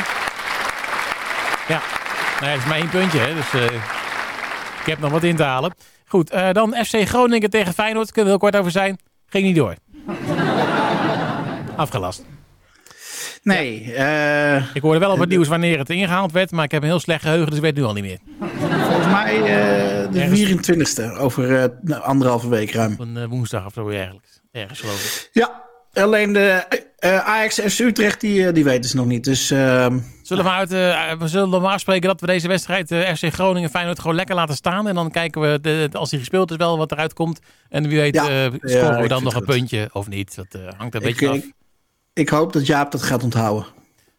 Ja, 1.68 1.82
nou 2.40 2.46
ja, 2.46 2.48
het 2.52 2.60
is 2.60 2.66
maar 2.66 2.78
één 2.78 2.90
puntje. 2.90 3.20
Hè, 3.20 3.34
dus 3.34 3.54
ik 4.80 4.86
heb 4.86 5.00
nog 5.00 5.12
wat 5.12 5.24
in 5.24 5.36
te 5.36 5.44
halen. 5.44 5.74
Goed, 6.06 6.32
dan 6.52 6.74
FC 6.86 7.08
Groningen 7.08 7.50
tegen 7.50 7.74
Feyenoord. 7.74 8.12
Kunnen 8.12 8.24
we 8.24 8.30
heel 8.40 8.50
kort 8.50 8.56
over 8.62 8.72
zijn. 8.72 8.98
Ging 9.28 9.46
niet 9.46 9.56
door. 9.56 9.76
Afgelast. 11.76 12.24
Nee, 13.44 13.94
eh, 13.94 14.56
Ik 14.76 14.82
hoorde 14.82 15.00
wel 15.00 15.12
op 15.12 15.20
het 15.20 15.30
nieuws 15.30 15.48
wanneer 15.48 15.78
het 15.78 15.90
ingehaald 15.90 16.32
werd. 16.32 16.52
Maar 16.52 16.64
ik 16.64 16.72
heb 16.72 16.82
een 16.82 16.88
heel 16.88 17.00
slecht 17.00 17.22
geheugen, 17.22 17.46
dus 17.48 17.56
ik 17.56 17.62
weet 17.62 17.72
het 17.72 17.80
nu 17.80 17.86
al 17.88 17.94
niet 17.94 18.04
meer. 18.04 18.18
volgens 18.88 19.08
mij 19.12 19.36
eh, 19.38 20.12
de 20.12 20.20
Ergens- 20.20 21.00
24e, 21.00 21.18
over 21.20 21.60
eh, 21.62 21.70
nou, 21.82 22.04
anderhalve 22.04 22.50
week 22.50 22.72
ruim. 22.72 22.94
Op 22.94 23.00
een 23.00 23.18
eh, 23.18 23.26
woensdag 23.28 23.66
of 23.66 23.74
zo 23.74 23.90
eigenlijk. 23.90 24.26
Ergens 24.52 24.80
geloof 24.80 25.04
ik. 25.06 25.30
Ja, 25.34 25.62
alleen 25.94 26.34
de 26.34 26.64
eh, 27.00 27.18
Ajax 27.18 27.60
en 27.60 27.86
Utrecht, 27.88 28.22
die, 28.22 28.48
eh, 28.48 28.54
die 28.54 28.64
weten 28.64 28.90
ze 28.90 28.96
nog 28.96 29.06
niet. 29.06 29.24
Dus 29.24 29.52
ehm, 29.52 30.00
Zullen 30.22 30.44
we, 30.44 30.50
uit, 30.50 30.72
eh, 30.72 31.12
we 31.20 31.28
zullen 31.28 31.62
maar 31.62 31.72
afspreken 31.74 32.08
dat 32.08 32.22
we 32.22 32.28
deze 32.28 32.48
wedstrijd 32.48 32.92
eh, 32.92 33.14
FC 33.14 33.34
Groningen 33.34 33.70
Feyenoord 33.70 34.00
gewoon 34.00 34.16
lekker 34.16 34.36
laten 34.36 34.56
staan. 34.56 34.88
En 34.88 34.96
dan 34.96 35.12
kijken 35.12 35.42
we, 35.42 35.60
de, 35.62 35.90
als 35.92 36.10
hij 36.12 36.20
gespeeld 36.20 36.52
is, 36.52 36.58
wel 36.58 36.78
wat 36.78 36.92
eruit 36.92 37.14
komt. 37.14 37.40
En 37.70 37.88
wie 37.88 38.00
weet 38.00 38.16
Ja. 38.16 38.28
eh, 38.28 38.44
Ja, 38.44 38.50
scoren 38.64 39.02
we 39.02 39.08
dan 39.08 39.24
nog 39.24 39.36
een 39.36 39.46
puntje 39.46 39.90
of 39.92 40.08
niet. 40.08 40.36
Dat 40.36 40.46
eh, 40.50 40.62
hangt 40.78 40.96
een 40.96 41.02
ik, 41.02 41.08
beetje 41.08 41.30
af. 41.30 41.36
ik, 41.36 41.54
ik 42.14 42.30
hoop 42.30 42.54
dat 42.54 42.66
Jaap 42.68 42.92
dat 42.92 43.04
gaat 43.04 43.24
onthouden. 43.24 43.66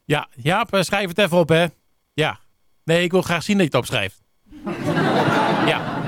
Ja, 0.05 0.29
Jaap, 0.35 0.73
eh, 0.73 0.83
schrijf 0.83 1.09
het 1.09 1.19
even 1.19 1.39
op, 1.39 1.49
hè. 1.49 1.67
Ja. 2.15 2.39
Nee, 2.85 3.03
ik 3.03 3.11
wil 3.11 3.23
graag 3.23 3.43
zien 3.43 3.59
dat 3.59 3.67
je 3.67 3.71
het 3.79 3.81
opschrijft. 3.81 4.23
ja. 5.73 6.03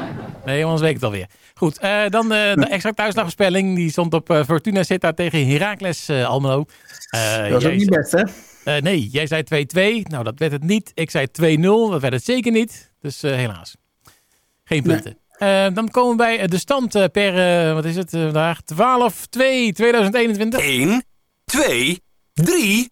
Nee, 0.44 0.62
anders 0.64 0.80
weet 0.80 0.88
ik 0.90 0.96
het 0.96 1.04
alweer. 1.04 1.26
Goed, 1.54 1.78
eh, 1.78 2.08
dan 2.08 2.32
eh, 2.32 2.54
de 2.54 2.66
exacte 2.70 3.02
uitslagvoorspelling. 3.02 3.76
Die 3.76 3.90
stond 3.90 4.14
op 4.14 4.40
Fortuna 4.46 4.82
Sittard 4.82 5.16
tegen 5.16 5.46
Heracles 5.48 6.10
Almelo. 6.10 6.64
Eh, 7.10 7.48
Dat 7.50 7.62
is 7.62 7.68
ook 7.68 7.74
niet 7.76 7.90
best, 7.90 8.12
hè? 8.12 8.22
Eh, 8.64 8.82
nee, 8.82 9.08
jij 9.08 9.26
zei 9.26 9.42
2-2. 9.42 10.06
Nou, 10.08 10.24
dat 10.24 10.38
werd 10.38 10.52
het 10.52 10.62
niet. 10.62 10.90
Ik 10.94 11.10
zei 11.10 11.26
2-0. 11.30 11.90
Dat 11.90 12.00
werd 12.00 12.12
het 12.12 12.24
zeker 12.24 12.52
niet. 12.52 12.92
Dus 13.00 13.22
eh, 13.22 13.34
helaas. 13.34 13.76
Geen 14.64 14.82
Nee. 14.84 14.94
punten. 14.94 15.18
Eh, 15.30 15.66
dan 15.74 15.88
komen 15.90 16.10
we 16.10 16.16
bij 16.16 16.46
de 16.46 16.58
stand 16.58 17.12
per, 17.12 17.74
wat 17.74 17.84
is 17.84 17.96
het 17.96 18.10
vandaag? 18.10 18.60
12-2-2021. 18.64 20.58
1, 20.60 21.04
2, 21.64 22.00
3, 22.34 22.90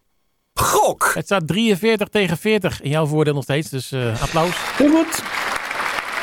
gok! 0.54 1.10
Het 1.14 1.24
staat 1.24 1.46
43 1.46 2.08
tegen 2.08 2.36
40 2.36 2.80
in 2.80 2.90
jouw 2.90 3.06
voordeel 3.06 3.34
nog 3.34 3.42
steeds. 3.42 3.70
Dus 3.70 3.92
eh, 3.92 4.22
applaus. 4.22 4.54
Heel 4.76 4.90
goed. 4.90 5.22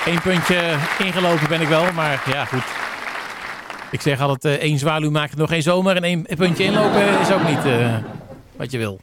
Eén 0.06 0.22
puntje 0.22 0.78
ingelopen 1.00 1.48
ben 1.48 1.62
ik 1.62 1.68
wel. 1.68 1.92
Maar 1.94 2.24
ja, 2.30 2.46
goed. 2.46 2.64
Ik 3.92 4.02
zeg 4.02 4.20
altijd, 4.20 4.60
eh, 4.60 4.64
één 4.64 4.80
zwaluw 4.80 5.12
maakt 5.12 5.36
nog 5.36 5.50
geen 5.50 5.62
zomer. 5.62 5.96
En 5.96 6.04
één 6.04 6.24
puntje 6.38 6.64
inlopen 6.64 7.20
is 7.20 7.32
ook 7.32 7.48
niet 7.48 7.66
eh, 7.66 7.98
wat 8.56 8.72
je 8.72 8.78
wil. 8.78 9.02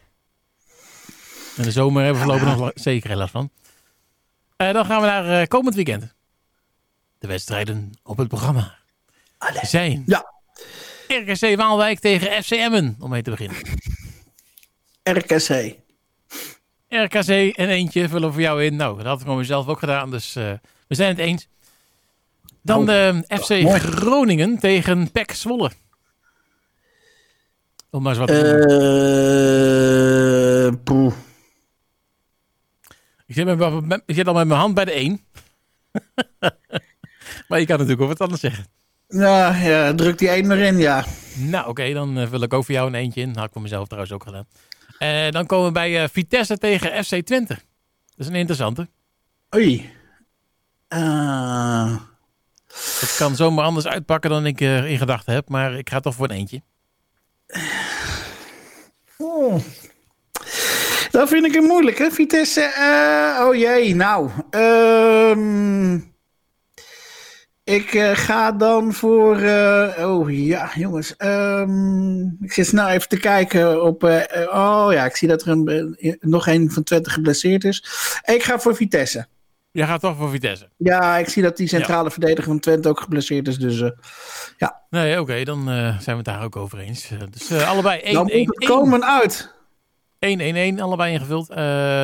En 1.57 1.63
de 1.63 1.71
zomer 1.71 2.05
hebben 2.05 2.23
we 2.23 2.29
voorlopig 2.29 2.57
nog 2.59 2.71
zeker 2.75 3.11
helaas 3.11 3.31
van. 3.31 3.51
Eh, 4.57 4.73
dan 4.73 4.85
gaan 4.85 5.01
we 5.01 5.07
naar 5.07 5.41
eh, 5.41 5.47
komend 5.47 5.75
weekend. 5.75 6.15
De 7.19 7.27
wedstrijden 7.27 7.93
op 8.03 8.17
het 8.17 8.29
programma 8.29 8.75
zijn 9.63 10.03
Ja, 10.07 10.33
RKC 11.09 11.57
Waalwijk 11.57 11.99
tegen 11.99 12.43
FC 12.45 12.51
Emmen, 12.51 12.97
om 13.01 13.11
mee 13.11 13.23
te 13.23 13.31
beginnen. 13.31 13.57
RKC. 15.03 15.75
RKC 16.89 17.29
en 17.57 17.69
eentje 17.69 18.09
vullen 18.09 18.33
voor 18.33 18.43
jou 18.43 18.65
in. 18.65 18.77
Nou, 18.77 18.97
dat 18.97 19.07
had 19.07 19.21
ik 19.21 19.27
voor 19.27 19.37
mezelf 19.37 19.67
ook 19.67 19.79
gedaan, 19.79 20.11
dus 20.11 20.37
eh, 20.37 20.53
we 20.89 20.95
zijn 20.95 21.09
het 21.09 21.19
eens. 21.19 21.49
Dan 22.63 22.81
Oh, 22.81 22.87
de 22.87 23.25
FC 23.41 23.49
mooi. 23.49 23.79
Groningen 23.81 24.59
tegen 24.59 25.11
PEC 25.11 25.33
Zwolle. 25.33 25.71
Om 27.91 28.03
maar 28.03 28.11
eens 28.17 28.19
wat 28.19 28.29
te. 28.29 28.67
Eh, 30.67 30.83
poeh. 30.85 31.15
Ik 33.27 33.35
zit, 33.35 33.57
met- 33.87 34.03
ik 34.07 34.15
zit 34.15 34.27
al 34.27 34.35
met 34.35 34.47
mijn 34.47 34.61
hand 34.61 34.75
bij 34.75 34.85
de 34.85 34.93
1. 34.93 35.21
maar 37.49 37.61
je 37.61 37.67
kan 37.67 37.77
natuurlijk 37.79 38.01
ook 38.01 38.09
wat 38.09 38.21
anders 38.21 38.41
zeggen. 38.41 38.67
Ja, 39.09 39.57
ja, 39.57 39.95
druk 39.95 40.19
die 40.19 40.29
één 40.29 40.51
erin, 40.51 40.77
ja. 40.79 41.05
Nou, 41.37 41.69
oké, 41.69 41.93
dan 41.93 42.19
eh, 42.19 42.29
vul 42.29 42.43
ik 42.43 42.53
ook 42.55 42.65
voor 42.65 42.75
jou 42.75 42.87
een 42.89 42.95
eentje 42.95 43.21
in. 43.21 43.35
Had 43.37 43.45
ik 43.45 43.53
voor 43.53 43.63
mezelf 43.63 43.87
trouwens 43.87 44.13
ook 44.13 44.23
gedaan. 44.23 44.47
Eh, 44.99 45.31
dan 45.31 45.47
komen 45.47 45.67
we 45.67 45.73
bij 45.73 46.03
eh, 46.03 46.09
Vitesse 46.13 46.59
tegen 46.59 47.05
FC 47.05 47.15
Twente. 47.27 47.55
Dat 47.55 48.27
is 48.27 48.27
een 48.27 48.35
interessante. 48.35 48.89
Oei. 49.57 49.91
Eh, 50.89 51.97
Het 53.01 53.15
kan 53.19 53.37
zomaar 53.37 53.65
anders 53.65 53.87
uitpakken 53.87 54.31
dan 54.31 54.47
ik 54.47 54.61
eh, 54.61 54.91
in 54.91 54.99
gedachten 54.99 55.35
heb. 55.35 55.49
Maar 55.49 55.75
ik 55.75 55.91
ga 55.91 56.01
toch 56.01 56.15
voor 56.15 56.31
een 56.31 56.37
eentje. 56.37 56.63
oh. 59.17 59.61
Dat 61.11 61.29
vind 61.29 61.45
ik 61.47 61.55
een 61.55 61.65
moeilijk, 61.65 61.99
hè? 61.99 62.11
Vitesse. 62.11 62.61
eh, 62.61 63.47
oh 63.47 63.55
jee, 63.55 63.95
nou. 63.95 64.31
ehm, 64.51 65.99
ik 67.69 67.95
eh, 67.95 68.11
ga 68.15 68.53
dan 68.53 68.93
voor. 68.93 69.37
eh, 69.39 70.11
oh 70.11 70.31
ja, 70.47 70.71
jongens. 70.75 71.17
ehm, 71.17 72.21
ik 72.23 72.53
zit 72.53 72.73
nou 72.73 72.91
even 72.91 73.09
te 73.09 73.19
kijken 73.19 73.83
op. 73.85 74.05
eh, 74.05 74.49
oh 74.49 74.89
ja, 74.93 75.05
ik 75.05 75.17
zie 75.17 75.29
dat 75.29 75.43
er 75.43 75.49
een, 75.49 75.97
nog 76.21 76.47
een 76.47 76.71
van 76.71 76.83
Twente 76.83 77.11
geblesseerd 77.11 77.65
is. 77.65 77.85
Ik 78.25 78.43
ga 78.43 78.59
voor 78.59 78.77
Vitesse. 78.77 79.27
Jij 79.71 79.87
gaat 79.87 80.01
toch 80.01 80.17
voor 80.17 80.31
Vitesse. 80.31 80.69
Ja, 80.77 81.17
ik 81.17 81.29
zie 81.29 81.43
dat 81.43 81.57
die 81.57 81.69
centrale 81.69 82.11
verdediger 82.11 82.45
van 82.45 82.59
Twente 82.61 82.89
ook 82.89 83.01
geblesseerd 83.01 83.49
is. 83.49 83.57
Dus 83.59 83.81
eh, 83.81 84.69
Nee, 84.91 85.21
oké, 85.21 85.45
dan 85.45 85.65
zijn 85.67 86.01
we 86.05 86.11
het 86.13 86.25
daar 86.25 86.43
ook 86.45 86.57
over 86.57 86.79
eens. 86.79 87.09
Dus 87.31 87.53
allebei 87.63 88.01
1-1-1. 88.01 88.13
dan 88.13 88.45
komen 88.67 89.05
uit. 89.05 89.55
1-1-1, 90.77 90.81
allebei 90.81 91.13
ingevuld. 91.13 91.47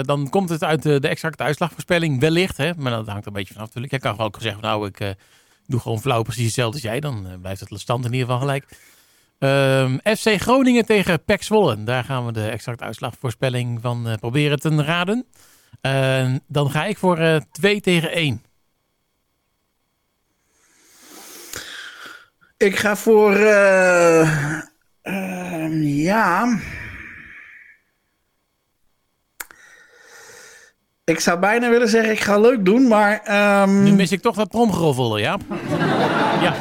Dan 0.07 0.29
komt 0.31 0.49
het 0.49 0.65
uit 0.65 0.83
de, 0.83 1.01
de 1.01 1.09
exacte 1.09 1.43
uitslagvoorspelling, 1.43 2.21
wellicht. 2.21 2.57
Hè? 2.57 2.71
Maar 2.77 2.93
dat 2.93 3.07
hangt 3.07 3.21
er 3.23 3.27
een 3.27 3.33
beetje 3.33 3.53
vanaf 3.53 3.67
natuurlijk. 3.67 3.93
Jij 3.93 4.01
kan 4.01 4.11
gewoon 4.11 4.27
ook 4.27 4.41
zeggen, 4.41 4.61
van, 4.61 4.71
nou, 4.71 4.87
ik 4.87 5.15
doe 5.67 5.81
gewoon 5.81 6.01
flauw 6.01 6.23
precies 6.23 6.45
hetzelfde 6.45 6.75
als 6.75 6.83
jij. 6.83 7.01
Dan 7.01 7.27
eh, 7.27 7.33
blijft 7.41 7.61
het 7.61 7.81
stand 7.81 8.05
in 8.05 8.13
ieder 8.13 8.27
geval 8.27 8.41
gelijk. 8.41 8.67
Ehm, 9.39 10.17
FC 10.17 10.41
Groningen 10.41 10.87
tegen 10.87 11.25
PEC 11.25 11.43
Zwolle. 11.43 11.85
Daar 11.85 12.05
gaan 12.05 12.27
we 12.27 12.33
de 12.33 12.49
exacte 12.49 12.85
uitslagvoorspelling 12.85 13.81
van 13.81 14.09
eh, 14.09 14.15
proberen 14.15 14.59
te 14.61 14.83
raden. 14.83 15.27
Dan 16.47 16.71
ga 16.71 16.85
ik 16.85 16.99
voor 16.99 17.19
eh 17.19 17.37
2 17.53 17.81
tegen 17.81 18.13
1. 18.13 18.43
Ik 22.57 22.77
ga 22.77 22.97
voor. 22.97 23.35
eh, 23.37 24.61
ehm, 25.03 25.83
ja. 25.83 26.59
Ik 31.05 31.21
zou 31.21 31.39
bijna 31.39 31.71
willen 31.71 31.89
zeggen, 31.89 32.13
ik 32.13 32.21
ga 32.21 32.39
leuk 32.39 32.65
doen, 32.65 32.89
maar. 32.89 33.21
ehm, 33.25 33.83
Nu 33.83 33.93
mis 33.93 34.13
ik 34.13 34.21
toch 34.23 34.37
dat 34.37 34.51
tromgeroffel, 34.51 35.17
ja? 35.19 35.37
Ja, 36.43 36.55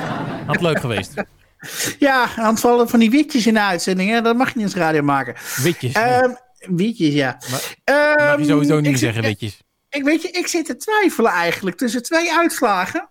had 0.45 0.61
leuk 0.61 0.79
geweest. 0.79 1.13
ja, 1.99 2.27
aan 2.35 2.49
het 2.51 2.59
vallen 2.59 2.89
van 2.89 2.99
die 2.99 3.09
witjes 3.09 3.47
in 3.47 3.53
de 3.53 3.61
uitzending, 3.61 4.09
hè? 4.09 4.21
dat 4.21 4.35
mag 4.35 4.47
je 4.47 4.53
niet 4.55 4.65
eens 4.65 4.75
radio 4.75 5.01
maken. 5.01 5.35
Witjes. 5.63 5.93
Ehm 5.93 6.29
witjes, 6.75 7.13
ja. 7.13 7.37
Maar- 7.51 7.75
Ehm, 7.83 8.27
mag 8.29 8.39
je 8.39 8.45
sowieso 8.45 8.79
niet 8.79 8.89
zit- 8.89 8.99
zeggen, 8.99 9.23
witjes. 9.23 9.61
Ik 9.89 10.03
weet 10.03 10.21
je, 10.21 10.27
ik 10.27 10.47
zit 10.47 10.65
te 10.65 10.75
twijfelen 10.75 11.31
eigenlijk 11.31 11.77
tussen 11.77 12.03
twee 12.03 12.33
uitslagen. 12.33 13.09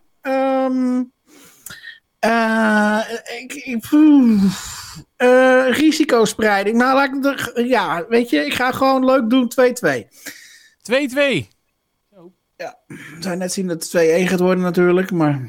Eh, 2.18 2.98
ik. 3.40 3.52
Eh, 5.16 5.64
risicospreiding. 5.70 6.76
Nou, 6.76 6.94
laat 6.94 7.36
ik 7.56 7.66
ja, 7.66 8.04
weet 8.08 8.30
je, 8.30 8.44
ik 8.46 8.54
ga 8.54 8.72
gewoon 8.72 9.04
leuk 9.04 9.30
doen 9.30 9.48
2-2. 9.48 10.06
2-2. 10.82 11.48
We 12.86 13.18
zou 13.20 13.36
net 13.36 13.52
zien 13.52 13.66
dat 13.66 13.90
het 13.92 14.24
2-1 14.26 14.28
gaat 14.28 14.40
worden 14.40 14.64
natuurlijk, 14.64 15.10
maar... 15.10 15.48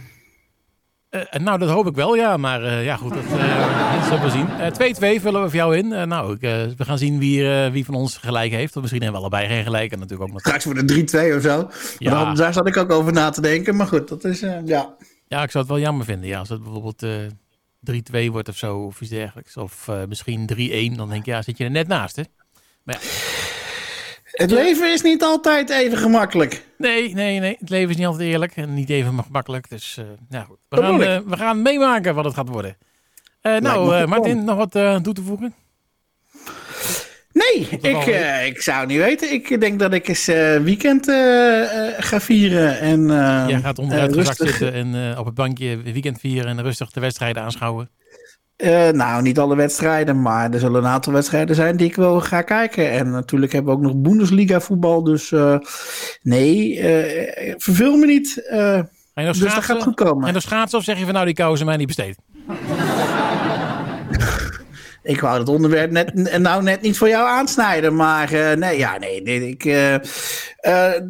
Uh, 1.10 1.22
nou, 1.32 1.60
dat 1.60 1.70
hoop 1.70 1.88
ik 1.88 1.96
wel, 1.96 2.16
ja. 2.16 2.38
Maar 2.38 2.64
uh, 2.64 2.86
ja, 2.86 2.96
goed, 2.96 3.14
dat, 3.14 3.24
uh, 3.24 3.96
dat 3.96 4.04
zullen 4.04 4.24
we 4.24 4.30
zien. 4.30 5.18
2-2 5.18 5.22
vullen 5.22 5.42
we 5.42 5.48
voor 5.48 5.58
jou 5.58 5.78
in. 5.78 5.88
nou, 5.88 6.34
ik, 6.34 6.40
we 6.78 6.86
gaan 6.86 6.98
zien 6.98 7.20
wie, 7.20 7.48
wie 7.72 7.86
van 7.86 7.96
ons 7.96 8.18
gelijk 8.18 8.52
heeft. 8.52 8.76
Of 8.76 8.82
misschien 8.82 9.02
hebben 9.02 9.22
we 9.22 9.28
allebei 9.28 9.54
geen 9.54 9.64
gelijk. 9.64 9.92
En 9.92 10.00
natuurlijk 10.00 10.30
ook 10.30 10.34
nog... 10.34 10.40
Straks 10.40 10.64
voor 10.64 10.74
de 10.74 11.32
3-2 11.34 11.36
of 11.36 11.42
zo. 11.42 11.70
Ja. 11.98 12.24
Dan, 12.24 12.36
daar 12.36 12.54
zat 12.54 12.68
ik 12.68 12.78
ook 12.78 12.92
over 12.92 13.14
na 13.14 13.30
te 13.30 13.42
denken. 13.42 13.76
Maar 13.76 13.88
goed, 13.88 14.08
dat 14.08 14.24
is, 14.24 14.40
ja. 14.66 14.96
Ja, 15.28 15.44
ik 15.44 15.52
zou 15.52 15.64
het 15.64 15.68
wel 15.68 15.80
jammer 15.80 16.06
vinden. 16.06 16.28
Ja, 16.28 16.40
als 16.40 16.50
het 16.50 16.64
bijvoorbeeld 16.64 17.06
3-2 18.28 18.32
wordt 18.32 18.50
of 18.50 18.58
zo, 18.58 18.78
of 18.78 19.02
iets 19.02 19.10
dergelijks. 19.10 19.58
Of 19.58 19.90
misschien 20.08 20.50
3-1. 20.94 20.96
Dan 20.96 21.10
denk 21.10 21.26
je, 21.26 21.32
ja, 21.32 21.42
zit 21.42 21.58
je 21.58 21.64
er 21.64 21.72
net 21.72 21.88
naast, 21.88 22.16
hè? 22.16 22.24
Maar 22.84 23.00
ja... 23.02 23.33
Het 24.34 24.52
leven 24.52 24.94
is 24.94 25.02
niet 25.02 25.24
altijd 25.24 25.70
even 25.70 25.98
gemakkelijk. 25.98 26.64
Nee, 26.78 27.14
nee, 27.14 27.40
nee. 27.40 27.56
Het 27.60 27.70
leven 27.70 27.90
is 27.90 27.96
niet 27.96 28.06
altijd 28.06 28.30
eerlijk 28.30 28.56
en 28.56 28.74
niet 28.74 28.90
even 28.90 29.24
gemakkelijk. 29.24 29.70
Dus 29.70 29.98
uh, 30.00 30.06
nou 30.30 30.46
goed. 30.46 30.58
We 30.70 30.78
gaan, 30.78 31.02
uh, 31.02 31.20
we 31.26 31.38
gaan 31.38 31.62
meemaken 31.62 32.16
wat 32.16 32.26
het 32.26 32.34
gaat 32.34 32.50
worden. 32.50 32.78
Uh, 33.42 33.58
nou, 33.58 34.08
Martin, 34.08 34.44
nog 34.44 34.58
wat 34.58 34.72
toe 35.04 35.14
te 35.14 35.22
voegen? 35.22 35.54
Nee, 37.32 37.68
ik, 37.82 38.06
ik 38.46 38.62
zou 38.62 38.86
niet 38.86 38.98
weten. 38.98 39.34
Ik 39.34 39.60
denk 39.60 39.80
dat 39.80 39.94
ik 39.94 40.08
eens 40.08 40.26
weekend 40.64 41.06
ga 41.98 42.20
vieren. 42.20 42.80
En, 42.80 43.08
Jij 43.48 43.60
gaat 43.60 43.80
onderuit 43.80 44.16
rustig... 44.16 44.50
zitten 44.50 44.74
en 44.74 45.18
op 45.18 45.26
het 45.26 45.36
bankje 45.36 45.82
weekend 45.82 46.20
vieren 46.20 46.50
en 46.58 46.62
rustig 46.62 46.92
de 46.92 47.00
wedstrijden 47.00 47.44
aanschouwen. 47.44 47.90
Uh, 48.58 48.90
nou, 48.90 49.22
niet 49.22 49.40
alle 49.40 49.56
wedstrijden, 49.56 50.22
maar 50.22 50.52
er 50.52 50.60
zullen 50.60 50.84
een 50.84 50.90
aantal 50.90 51.14
wedstrijden 51.14 51.56
zijn 51.56 51.78
die 51.78 51.88
ik 51.88 51.96
wel 51.96 52.22
ga 52.22 52.42
kijken. 52.42 52.92
En 52.92 53.12
natuurlijk 53.12 53.52
hebben 53.52 53.74
we 53.74 53.78
ook 53.78 53.86
nog 53.86 53.96
Bundesliga 53.96 54.60
voetbal. 54.60 55.04
Dus 55.04 55.32
uh, 55.32 55.58
nee, 56.22 56.78
uh, 56.78 57.54
verveel 57.58 57.98
me 57.98 58.06
niet. 58.06 58.48
en 58.48 58.90
dus 59.14 59.40
dat 59.40 59.52
gaat 59.52 59.84
goed 59.84 59.96
komen. 59.96 60.28
En 60.28 60.34
de 60.34 60.40
schaatsen 60.40 60.80
of 60.80 60.86
zeg 60.86 60.98
je 60.98 61.04
van 61.04 61.14
nou 61.14 61.26
die 61.26 61.34
kousen 61.34 61.66
mij 61.66 61.78
niet 61.78 61.88
besteed? 61.88 62.16
ik 65.04 65.22
wou 65.22 65.40
het 65.40 65.50
onderwerp 65.50 65.92
net, 65.92 66.40
nou 66.40 66.64
net 66.64 66.82
niet 66.82 66.98
voor 66.98 67.10
jou 67.10 67.28
aansnijden. 67.28 67.96
Maar 67.96 68.58
nee, 68.58 68.78
ja, 68.78 68.98
nee. 68.98 69.22
nee 69.22 69.50
ik, 69.50 69.64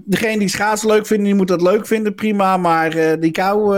degene 0.06 0.40
die 0.40 0.48
schaatsen 0.48 0.88
leuk 0.88 1.08
vinden, 1.08 1.26
die 1.26 1.36
moet 1.36 1.48
dat 1.48 1.62
leuk 1.62 1.88
vinden, 1.88 2.16
prima. 2.16 2.58
Maar 2.58 3.20
die 3.20 3.32
kou, 3.32 3.78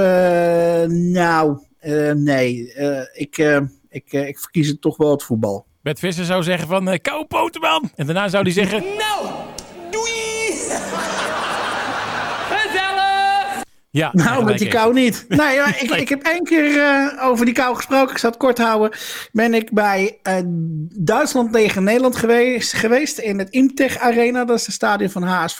nou... 0.87 1.64
Uh, 1.85 2.11
nee, 2.11 2.73
uh, 2.77 3.01
ik, 3.13 3.37
uh, 3.37 3.59
ik, 3.89 4.11
ik 4.11 4.39
verkies 4.39 4.67
het 4.67 4.81
toch 4.81 4.97
wel 4.97 5.11
het 5.11 5.23
voetbal. 5.23 5.65
Bert 5.81 5.99
Visser 5.99 6.25
zou 6.25 6.43
zeggen 6.43 6.67
van, 6.67 6.89
uh, 6.89 6.95
kou 7.01 7.25
poten 7.25 7.61
En 7.95 8.05
daarna 8.05 8.27
zou 8.27 8.43
hij 8.43 8.51
zeggen... 8.51 8.83
Nou, 8.97 9.34
Ja, 13.95 14.09
nou, 14.13 14.45
met 14.45 14.57
die 14.57 14.67
kou 14.67 14.93
niet. 14.93 15.25
Nee, 15.27 15.59
ik, 15.59 15.91
ik 15.91 16.09
heb 16.09 16.23
één 16.23 16.43
keer 16.43 16.75
uh, 16.75 17.27
over 17.27 17.45
die 17.45 17.53
kou 17.53 17.75
gesproken. 17.75 18.11
Ik 18.11 18.17
zal 18.17 18.29
het 18.29 18.39
kort 18.39 18.57
houden. 18.57 18.97
Ben 19.31 19.53
ik 19.53 19.71
bij 19.73 20.19
uh, 20.23 20.33
Duitsland 20.99 21.53
tegen 21.53 21.83
Nederland 21.83 22.15
geweest, 22.15 22.73
geweest 22.73 23.17
in 23.17 23.39
het 23.39 23.49
Imtech 23.49 23.97
Arena. 23.97 24.45
Dat 24.45 24.57
is 24.57 24.65
het 24.65 24.75
stadion 24.75 25.09
van 25.09 25.23
HSV. 25.23 25.59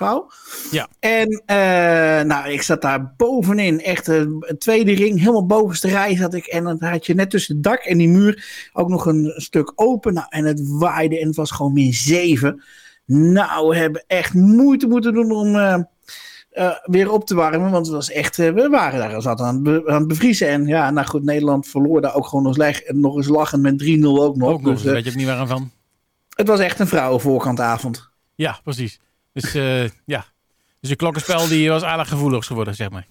Ja. 0.72 0.88
En 1.00 1.30
uh, 1.32 2.27
nou, 2.27 2.50
ik 2.50 2.62
zat 2.62 2.82
daar 2.82 3.13
bovenin. 3.18 3.82
Echt 3.82 4.08
een 4.08 4.56
tweede 4.58 4.94
ring. 4.94 5.20
Helemaal 5.20 5.46
bovenste 5.46 5.88
rij 5.88 6.15
zat 6.15 6.34
ik. 6.34 6.46
En 6.46 6.63
dan 6.63 6.77
had 6.80 7.06
je 7.06 7.13
net 7.13 7.30
tussen 7.30 7.56
het 7.56 7.63
dak 7.63 7.80
en 7.80 7.98
die 7.98 8.10
muur 8.10 8.70
ook 8.74 8.89
nog 8.89 9.06
een 9.06 9.34
stuk 9.36 9.72
open. 9.75 10.13
Nou, 10.13 10.27
en 10.30 10.46
het 10.46 10.62
waaide 10.63 11.20
en 11.20 11.27
het 11.27 11.36
was 11.36 11.51
gewoon 11.51 11.74
min 11.74 11.94
7. 11.94 12.63
Nou, 13.06 13.70
we 13.70 13.75
hebben 13.75 14.04
echt 14.08 14.34
moeite 14.34 14.88
moeten 14.88 15.13
doen 15.13 15.32
om 15.32 15.56
uh, 16.57 16.71
weer 16.83 17.12
op 17.12 17.25
te 17.25 17.35
warmen. 17.35 17.71
Want 17.71 17.85
het 17.85 17.95
was 17.95 18.12
echt, 18.12 18.38
uh, 18.38 18.51
we 18.51 18.69
waren 18.69 19.00
daar 19.00 19.21
zat 19.21 19.39
aan, 19.39 19.67
aan 19.88 20.00
het 20.00 20.07
bevriezen. 20.07 20.47
En 20.47 20.67
ja, 20.67 20.91
nou 20.91 21.07
goed, 21.07 21.24
Nederland 21.24 21.67
verloor 21.67 22.01
daar 22.01 22.15
ook 22.15 22.27
gewoon 22.27 22.43
nog, 22.43 22.57
leg, 22.57 22.81
nog 22.88 23.15
eens 23.15 23.27
lachen 23.27 23.62
met 23.62 23.83
3-0 23.83 24.03
ook 24.03 24.35
nog. 24.35 24.50
Ook 24.50 24.62
nog, 24.62 24.81
dus, 24.81 24.83
weet 24.83 25.03
je 25.03 25.09
ook 25.09 25.15
niet 25.15 25.25
waarom 25.25 25.47
van. 25.47 25.71
Het 26.29 26.47
was 26.47 26.59
echt 26.59 26.79
een 26.79 26.88
vrouwenvoorkantavond. 26.88 28.09
Ja, 28.35 28.59
precies. 28.63 29.00
Dus 29.33 29.51
ja, 30.05 30.25
dus 30.79 30.89
je 30.89 30.95
klokkenspel 30.95 31.47
die 31.47 31.69
was 31.69 31.83
aardig 31.83 32.09
gevoelig 32.09 32.45
geworden, 32.45 32.75
zeg 32.75 32.89
maar. 32.89 33.07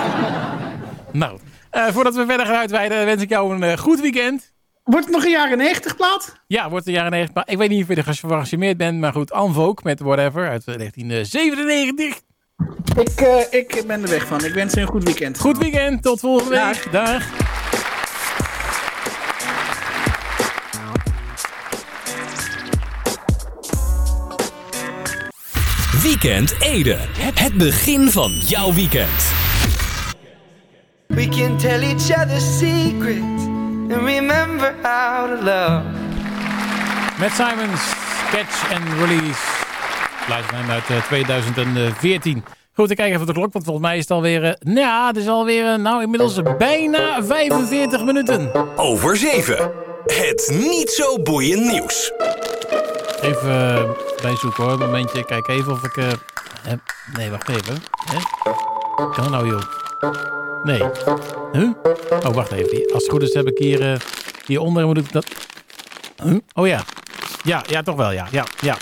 nou, 1.12 1.38
voordat 1.70 2.14
we 2.14 2.26
verder 2.26 2.46
gaan 2.46 2.56
uitweiden, 2.56 3.04
wens 3.04 3.22
ik 3.22 3.28
jou 3.28 3.62
een 3.62 3.78
goed 3.78 4.00
weekend. 4.00 4.52
Wordt 4.84 5.06
het 5.06 5.14
nog 5.14 5.24
een 5.24 5.30
jaren 5.30 5.58
90 5.58 5.96
plaat? 5.96 6.40
Ja, 6.46 6.70
wordt 6.70 6.86
een 6.86 6.92
jaren 6.92 7.10
90 7.10 7.34
plaat. 7.34 7.50
Ik 7.50 7.58
weet 7.58 7.68
niet 7.68 7.82
of 7.82 7.88
je 7.88 7.94
er 7.94 8.04
gefascineerd 8.04 8.76
bent, 8.76 9.00
maar 9.00 9.12
goed, 9.12 9.32
Anvoke 9.32 9.82
met 9.84 10.00
Whatever 10.00 10.48
uit 10.48 10.64
1997. 10.64 12.20
Ik, 12.98 13.20
uh, 13.20 13.40
ik 13.50 13.84
ben 13.86 14.02
er 14.02 14.08
weg 14.08 14.26
van. 14.26 14.44
Ik 14.44 14.54
wens 14.54 14.74
je 14.74 14.80
een 14.80 14.86
goed 14.86 15.04
weekend. 15.04 15.38
Goed 15.38 15.58
weekend. 15.58 16.02
Tot 16.02 16.20
volgende 16.20 16.50
week. 16.50 16.92
Dag. 16.92 17.24
Weekend 26.02 26.54
Ede. 26.60 26.96
Het 27.34 27.54
begin 27.54 28.10
van 28.10 28.32
jouw 28.32 28.72
weekend. 28.72 29.36
We 31.06 31.28
can 31.28 31.56
tell 31.56 31.82
each 31.82 32.10
other 32.10 32.40
secrets 32.40 33.42
and 33.90 34.02
remember 34.02 34.74
how 34.82 35.26
to 35.26 35.42
love. 35.44 35.82
Met 37.18 37.32
Simons, 37.32 37.92
Catch 38.30 38.72
and 38.72 38.84
Release. 39.00 39.57
Luisternaam 40.28 40.70
uit 40.70 41.04
2014. 41.06 42.36
Eh, 42.36 42.52
Goed, 42.72 42.90
ik 42.90 42.96
kijk 42.96 43.08
even 43.08 43.20
op 43.20 43.26
de 43.26 43.32
klok, 43.32 43.52
want 43.52 43.64
volgens 43.64 43.86
mij 43.86 43.96
is 43.96 44.02
het 44.02 44.10
alweer... 44.10 44.44
Uh, 44.44 44.74
ja, 44.74 45.06
het 45.06 45.16
is 45.16 45.28
alweer, 45.28 45.64
uh, 45.64 45.74
nou, 45.74 46.02
inmiddels 46.02 46.40
bijna 46.58 47.22
45 47.24 48.04
minuten. 48.04 48.50
Over 48.76 49.16
7. 49.16 49.70
Het 50.06 50.50
niet 50.52 50.90
zo 50.90 51.22
boeiend 51.22 51.72
nieuws. 51.72 52.12
Even 53.20 53.48
uh, 53.48 53.90
bijzoeken 54.22 54.64
hoor, 54.64 54.72
een 54.72 54.78
momentje. 54.78 55.24
Kijk 55.24 55.48
even 55.48 55.72
of 55.72 55.84
ik... 55.84 55.94
Heb... 56.62 56.80
Nee, 57.16 57.30
wacht 57.30 57.48
even. 57.48 57.74
Hè? 58.04 58.18
Kan 59.10 59.30
nou, 59.30 59.46
joh? 59.46 59.62
Nee. 60.62 60.82
Huh? 61.52 61.70
Oh, 62.26 62.34
wacht 62.34 62.52
even. 62.52 62.92
Als 62.92 63.02
het 63.02 63.12
goed 63.12 63.22
is 63.22 63.34
heb 63.34 63.46
ik 63.46 63.58
hier... 63.58 64.02
hieronder 64.46 64.86
moet 64.86 64.98
ik 64.98 65.12
dat... 65.12 65.26
Huh? 66.22 66.36
Oh 66.54 66.66
ja. 66.66 66.84
Ja, 67.42 67.64
ja, 67.66 67.82
toch 67.82 67.96
wel, 67.96 68.10
ja. 68.10 68.26
Ja, 68.30 68.44
ja. 68.60 68.76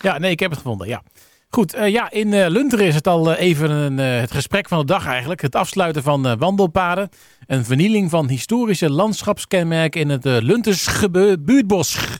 Ja, 0.00 0.18
nee, 0.18 0.30
ik 0.30 0.40
heb 0.40 0.50
het 0.50 0.58
gevonden, 0.58 0.88
ja. 0.88 1.02
Goed, 1.50 1.74
uh, 1.74 1.88
ja, 1.88 2.10
in 2.10 2.32
uh, 2.32 2.46
Lunteren 2.48 2.86
is 2.86 2.94
het 2.94 3.06
al 3.06 3.32
uh, 3.32 3.40
even 3.40 3.70
een, 3.70 3.98
het 3.98 4.30
gesprek 4.30 4.68
van 4.68 4.78
de 4.78 4.84
dag 4.84 5.06
eigenlijk. 5.06 5.42
Het 5.42 5.54
afsluiten 5.54 6.02
van 6.02 6.38
wandelpaden. 6.38 7.08
Een 7.46 7.64
vernieling 7.64 8.10
van 8.10 8.28
historische 8.28 8.90
landschapskenmerken 8.90 10.00
in 10.00 10.08
het 10.08 10.24
Luntersche 10.24 11.38
buurtbos. 11.40 11.98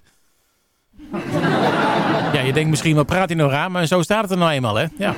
ja, 2.32 2.40
je 2.40 2.52
denkt 2.52 2.70
misschien, 2.70 2.96
wat 2.96 3.06
praat 3.06 3.28
hij 3.28 3.38
nou 3.38 3.50
raar? 3.50 3.70
Maar 3.70 3.86
zo 3.86 4.02
staat 4.02 4.22
het 4.22 4.30
er 4.30 4.36
nou 4.36 4.50
eenmaal, 4.50 4.74
hè? 4.74 4.86
Ja. 4.98 5.14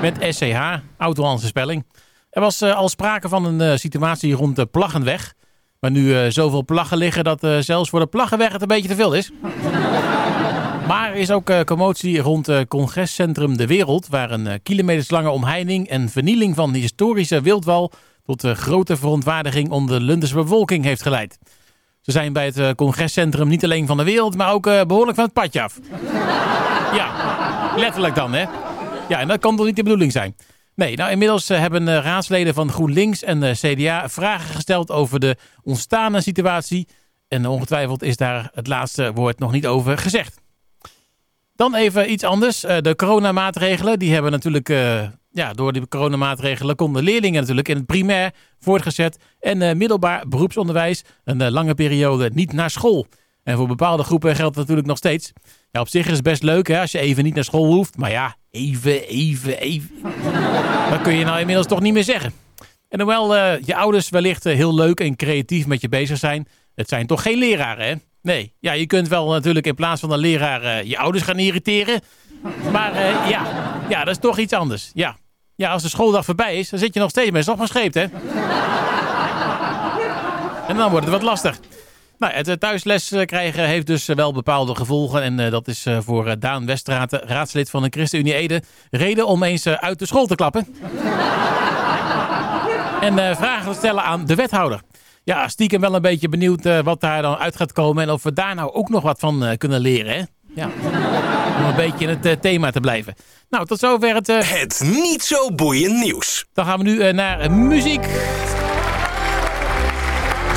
Met 0.00 0.34
SCH, 0.34 0.60
oud-Hollandse 0.96 1.46
spelling. 1.46 1.84
Er 2.30 2.40
was 2.40 2.62
al 2.62 2.88
sprake 2.88 3.28
van 3.28 3.44
een 3.44 3.78
situatie 3.78 4.34
rond 4.34 4.56
de 4.56 4.66
Plaggenweg. 4.66 5.34
Maar 5.80 5.90
nu 5.90 6.30
zoveel 6.30 6.64
plaggen 6.64 6.96
liggen 6.96 7.24
dat 7.24 7.46
zelfs 7.60 7.90
voor 7.90 8.00
de 8.00 8.06
Plaggenweg 8.06 8.52
het 8.52 8.62
een 8.62 8.68
beetje 8.68 8.88
te 8.88 8.94
veel 8.94 9.12
is. 9.14 9.30
Maar 10.86 11.10
er 11.10 11.14
is 11.14 11.30
ook 11.30 11.50
uh, 11.50 11.60
commotie 11.60 12.20
rond 12.20 12.46
het 12.46 12.68
congrescentrum 12.68 13.56
De 13.56 13.66
Wereld... 13.66 14.08
waar 14.08 14.30
een 14.30 14.46
uh, 14.46 14.52
kilometerslange 14.62 15.30
omheining 15.30 15.88
en 15.88 16.08
vernieling 16.08 16.54
van 16.54 16.72
historische 16.72 17.40
wildwal... 17.40 17.92
tot 18.24 18.44
uh, 18.44 18.52
grote 18.52 18.96
verontwaardiging 18.96 19.70
onder 19.70 19.98
de 19.98 20.04
Lundense 20.04 20.34
bevolking 20.34 20.84
heeft 20.84 21.02
geleid. 21.02 21.38
Ze 22.00 22.10
zijn 22.10 22.32
bij 22.32 22.52
het 22.54 22.74
congrescentrum 22.74 23.48
niet 23.48 23.64
alleen 23.64 23.86
van 23.86 23.96
de 23.96 24.04
wereld... 24.04 24.36
maar 24.36 24.52
ook 24.52 24.62
behoorlijk 24.62 25.14
van 25.14 25.24
het 25.24 25.32
padje 25.32 25.62
af. 25.62 25.78
ja, 27.00 27.72
letterlijk 27.76 28.14
dan, 28.14 28.32
hè. 28.32 28.44
Ja, 29.08 29.20
en 29.20 29.28
dat 29.28 29.40
kan 29.40 29.56
toch 29.56 29.66
niet 29.66 29.76
de 29.76 29.82
bedoeling 29.82 30.12
zijn. 30.12 30.36
Nee, 30.74 30.96
nou 30.96 31.10
inmiddels 31.10 31.48
hebben 31.48 32.00
raadsleden 32.00 32.54
van 32.54 32.70
GroenLinks 32.70 33.22
en 33.22 33.40
de 33.40 33.52
CDA 33.54 34.08
vragen 34.08 34.54
gesteld 34.54 34.90
over 34.90 35.20
de 35.20 35.36
ontstane 35.62 36.20
situatie. 36.20 36.88
En 37.28 37.46
ongetwijfeld 37.46 38.02
is 38.02 38.16
daar 38.16 38.50
het 38.54 38.66
laatste 38.66 39.12
woord 39.12 39.38
nog 39.38 39.52
niet 39.52 39.66
over 39.66 39.98
gezegd. 39.98 40.41
Dan 41.62 41.74
even 41.74 42.10
iets 42.12 42.24
anders. 42.24 42.64
Uh, 42.64 42.78
de 42.78 42.96
coronamaatregelen. 42.96 43.98
Die 43.98 44.12
hebben 44.12 44.30
natuurlijk... 44.30 44.68
Uh, 44.68 45.02
ja, 45.30 45.52
door 45.52 45.72
die 45.72 45.88
coronamaatregelen 45.88 46.76
konden 46.76 47.02
leerlingen 47.02 47.40
natuurlijk 47.40 47.68
in 47.68 47.76
het 47.76 47.86
primair 47.86 48.30
voortgezet 48.60 49.18
en 49.40 49.60
uh, 49.60 49.72
middelbaar 49.72 50.28
beroepsonderwijs 50.28 51.02
een 51.24 51.50
lange 51.50 51.74
periode 51.74 52.30
niet 52.34 52.52
naar 52.52 52.70
school. 52.70 53.06
En 53.42 53.56
voor 53.56 53.66
bepaalde 53.66 54.02
groepen 54.02 54.36
geldt 54.36 54.54
dat 54.54 54.62
natuurlijk 54.62 54.86
nog 54.86 54.96
steeds. 54.96 55.32
Ja, 55.70 55.80
op 55.80 55.88
zich 55.88 56.06
is 56.06 56.12
het 56.12 56.22
best 56.22 56.42
leuk 56.42 56.68
hè, 56.68 56.80
als 56.80 56.92
je 56.92 56.98
even 56.98 57.24
niet 57.24 57.34
naar 57.34 57.44
school 57.44 57.66
hoeft. 57.66 57.96
Maar 57.96 58.10
ja, 58.10 58.36
even, 58.50 59.06
even, 59.06 59.58
even. 59.58 59.90
dat 60.90 61.02
kun 61.02 61.14
je 61.14 61.24
nou 61.24 61.40
inmiddels 61.40 61.66
toch 61.66 61.80
niet 61.80 61.92
meer 61.92 62.04
zeggen. 62.04 62.32
En 62.88 63.00
hoewel 63.00 63.34
je 63.64 63.76
ouders 63.76 64.08
wellicht 64.08 64.44
heel 64.44 64.74
leuk 64.74 65.00
en 65.00 65.16
creatief 65.16 65.66
met 65.66 65.80
je 65.80 65.88
bezig 65.88 66.18
zijn, 66.18 66.48
het 66.74 66.88
zijn 66.88 67.06
toch 67.06 67.22
geen 67.22 67.38
leraren 67.38 67.86
hè? 67.86 67.94
Nee, 68.22 68.54
ja, 68.60 68.72
je 68.72 68.86
kunt 68.86 69.08
wel 69.08 69.30
natuurlijk 69.30 69.66
in 69.66 69.74
plaats 69.74 70.00
van 70.00 70.10
een 70.12 70.18
leraar 70.18 70.62
uh, 70.62 70.82
je 70.82 70.98
ouders 70.98 71.24
gaan 71.24 71.38
irriteren. 71.38 72.00
Maar 72.72 72.94
uh, 72.94 73.28
ja. 73.28 73.42
ja, 73.88 74.04
dat 74.04 74.14
is 74.14 74.20
toch 74.20 74.38
iets 74.38 74.52
anders. 74.52 74.90
Ja. 74.94 75.16
Ja, 75.54 75.72
als 75.72 75.82
de 75.82 75.88
schooldag 75.88 76.24
voorbij 76.24 76.58
is, 76.58 76.68
dan 76.68 76.78
zit 76.78 76.94
je 76.94 77.00
nog 77.00 77.10
steeds 77.10 77.30
met 77.30 77.50
scheep, 77.62 77.94
hè? 77.94 78.06
en 80.68 80.76
dan 80.76 80.90
wordt 80.90 81.06
het 81.06 81.14
wat 81.14 81.22
lastig. 81.22 81.58
Nou, 82.18 82.32
het 82.32 82.60
thuisles 82.60 83.12
krijgen 83.24 83.64
heeft 83.64 83.86
dus 83.86 84.06
wel 84.06 84.32
bepaalde 84.32 84.74
gevolgen. 84.74 85.22
En 85.22 85.50
dat 85.50 85.68
is 85.68 85.86
voor 85.98 86.38
Daan 86.38 86.66
Westraat, 86.66 87.12
raadslid 87.12 87.70
van 87.70 87.82
de 87.82 87.88
ChristenUnie 87.90 88.34
Ede, 88.34 88.62
reden 88.90 89.26
om 89.26 89.42
eens 89.42 89.66
uit 89.66 89.98
de 89.98 90.06
school 90.06 90.26
te 90.26 90.34
klappen. 90.34 90.66
en 93.00 93.36
vragen 93.36 93.72
te 93.72 93.78
stellen 93.78 94.02
aan 94.02 94.26
de 94.26 94.34
wethouder. 94.34 94.80
Ja, 95.24 95.48
stiekem 95.48 95.80
wel 95.80 95.94
een 95.94 96.02
beetje 96.02 96.28
benieuwd 96.28 96.82
wat 96.84 97.00
daar 97.00 97.22
dan 97.22 97.36
uit 97.36 97.56
gaat 97.56 97.72
komen. 97.72 98.02
En 98.02 98.10
of 98.10 98.22
we 98.22 98.32
daar 98.32 98.54
nou 98.54 98.72
ook 98.72 98.88
nog 98.88 99.02
wat 99.02 99.18
van 99.18 99.54
kunnen 99.58 99.80
leren, 99.80 100.14
hè? 100.14 100.22
Ja, 100.54 100.70
om 101.58 101.64
een 101.64 101.74
beetje 101.74 102.06
in 102.06 102.18
het 102.22 102.42
thema 102.42 102.70
te 102.70 102.80
blijven. 102.80 103.14
Nou, 103.50 103.66
tot 103.66 103.78
zover 103.78 104.14
het... 104.14 104.26
Het 104.26 104.82
niet 104.84 105.22
zo 105.22 105.54
boeiend 105.54 105.98
nieuws. 106.04 106.44
Dan 106.52 106.64
gaan 106.64 106.78
we 106.78 106.84
nu 106.84 107.12
naar 107.12 107.50
muziek. 107.50 108.04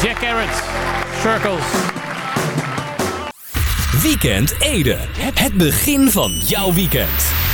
Jack 0.01 0.17
Garrett, 0.17 0.63
Circles. 1.21 1.65
Weekend 4.01 4.55
Ede. 4.59 4.97
Het 5.33 5.53
begin 5.53 6.11
van 6.11 6.31
jouw 6.31 6.73
weekend. 6.73 7.44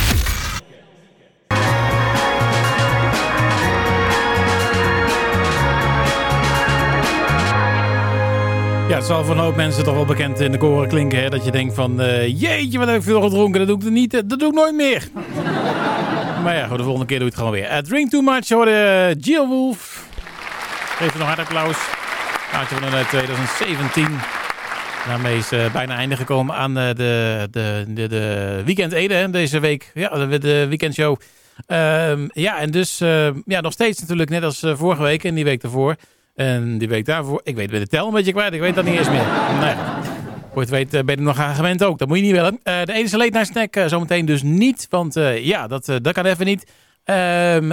Ja, 8.92 8.98
het 8.98 9.06
zal 9.06 9.24
voor 9.24 9.36
hoop 9.36 9.56
mensen 9.56 9.84
toch 9.84 9.94
wel 9.94 10.04
bekend 10.04 10.40
in 10.40 10.52
de 10.52 10.58
koren 10.58 10.88
klinken. 10.88 11.22
Hè? 11.22 11.30
Dat 11.30 11.44
je 11.44 11.50
denkt 11.50 11.74
van, 11.74 12.00
uh, 12.00 12.40
jeetje, 12.40 12.78
wat 12.78 12.88
heb 12.88 12.96
ik 12.96 13.02
veel 13.02 13.20
gedronken. 13.20 13.66
Dat 13.66 13.68
doe 13.68 13.88
ik, 13.88 13.94
niet, 13.94 14.10
dat 14.10 14.38
doe 14.38 14.48
ik 14.48 14.54
nooit 14.54 14.74
meer. 14.74 15.08
maar 16.44 16.56
ja, 16.56 16.68
de 16.68 16.82
volgende 16.82 17.06
keer 17.06 17.18
doe 17.18 17.26
je 17.26 17.32
het 17.32 17.34
gewoon 17.34 17.50
weer. 17.50 17.70
Uh, 17.70 17.78
drink 17.78 18.10
Too 18.10 18.20
Much 18.20 18.48
hoorde 18.48 19.16
Jill 19.18 19.46
Wolf. 19.46 20.06
Geef 20.96 21.18
nog 21.18 21.26
hard 21.26 21.38
applaus. 21.38 21.76
Maatje 22.52 22.76
van 22.76 23.06
2017. 23.08 24.06
Daarmee 25.06 25.36
is 25.36 25.48
bijna 25.72 25.96
einde 25.96 26.16
gekomen 26.16 26.54
aan 26.54 26.74
de, 26.74 26.92
de, 27.50 27.84
de, 27.88 28.08
de 28.08 28.62
Weekend 28.64 28.92
Ede 28.92 29.30
deze 29.30 29.60
week. 29.60 29.90
Ja, 29.94 30.26
de, 30.26 30.38
de 30.38 30.66
weekendshow. 30.68 31.16
Um, 31.66 32.30
ja, 32.32 32.58
en 32.58 32.70
dus 32.70 32.98
ja, 33.44 33.60
nog 33.60 33.72
steeds 33.72 34.00
natuurlijk 34.00 34.30
net 34.30 34.42
als 34.42 34.62
vorige 34.72 35.02
week 35.02 35.24
en 35.24 35.34
die 35.34 35.44
week 35.44 35.60
daarvoor... 35.60 35.96
En 36.34 36.78
die 36.78 36.88
week 36.88 37.04
daarvoor, 37.04 37.40
ik 37.44 37.56
weet 37.56 37.70
de 37.70 37.86
tel 37.86 38.06
een 38.06 38.12
beetje 38.12 38.32
kwijt, 38.32 38.52
ik 38.52 38.60
weet 38.60 38.74
dat 38.74 38.84
niet 38.84 38.98
eens 38.98 39.08
meer. 39.08 39.26
Nee. 39.60 39.74
Voor 40.52 40.66
je 40.66 40.74
het 40.74 40.90
weet 40.92 41.06
ben 41.06 41.16
je 41.16 41.22
nog 41.22 41.38
aan 41.38 41.54
gewend 41.54 41.84
ook. 41.84 41.98
Dat 41.98 42.08
moet 42.08 42.16
je 42.16 42.22
niet 42.22 42.32
willen. 42.32 42.60
Uh, 42.64 42.82
de 42.84 42.92
enige 42.92 43.16
leed 43.16 43.32
naar 43.32 43.46
snack 43.46 43.76
uh, 43.76 43.86
zometeen 43.86 44.26
dus 44.26 44.42
niet. 44.42 44.86
Want 44.90 45.14
ja, 45.40 45.66
dat, 45.66 45.86
dat 46.02 46.12
kan 46.12 46.24
even 46.24 46.46
niet. 46.46 46.70
Um, 47.04 47.68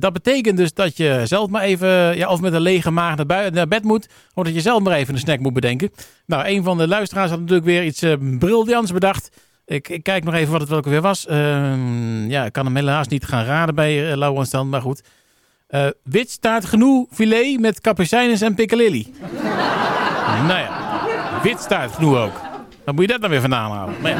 dat 0.00 0.12
betekent 0.12 0.56
dus 0.56 0.72
dat 0.74 0.96
je 0.96 1.20
zelf 1.24 1.48
maar 1.48 1.62
even, 1.62 2.16
ja, 2.16 2.28
of 2.28 2.40
met 2.40 2.52
een 2.52 2.60
lege 2.60 2.90
maag 2.90 3.16
naar, 3.16 3.68
bed 3.68 3.84
moet. 3.84 4.08
Of 4.34 4.44
dat 4.44 4.54
je 4.54 4.60
zelf 4.60 4.82
maar 4.82 4.92
even 4.92 5.14
een 5.14 5.20
snack 5.20 5.38
moet 5.38 5.52
bedenken. 5.52 5.90
Nou, 6.26 6.46
een 6.46 6.62
van 6.64 6.78
de 6.78 6.88
luisteraars 6.88 7.30
had 7.30 7.40
natuurlijk 7.40 7.66
weer 7.66 7.84
iets 7.84 8.04
briljants 8.38 8.92
bedacht. 8.92 9.30
Ik, 9.66 10.00
kijk 10.02 10.24
nog 10.24 10.34
even 10.34 10.52
wat 10.52 10.60
het 10.60 10.70
welke 10.70 10.90
weer 10.90 11.00
was. 11.00 11.30
Um, 11.30 12.30
ja, 12.30 12.44
ik 12.44 12.52
kan 12.52 12.64
hem 12.64 12.76
helaas 12.76 13.08
niet 13.08 13.24
gaan 13.24 13.44
raden 13.44 13.74
bij 13.74 14.10
uh, 14.10 14.16
Lauwens 14.16 14.52
maar 14.52 14.80
goed. 14.80 15.02
Uh, 15.70 15.86
wit 16.02 16.30
staat 16.30 16.64
genoeg 16.64 17.06
filet 17.10 17.60
met 17.60 17.80
capucijnes 17.80 18.40
en 18.40 18.54
piccalilli. 18.54 19.14
nou 20.48 20.58
ja, 20.58 21.02
wit 21.42 21.60
staat 21.60 21.92
genoeg 21.92 22.16
ook. 22.16 22.40
Dan 22.84 22.94
moet 22.94 23.04
je 23.04 23.10
dat 23.10 23.20
dan 23.20 23.30
weer 23.30 23.40
vandaan 23.40 23.70
halen. 23.70 23.94
Maar 24.02 24.10
ja. 24.10 24.18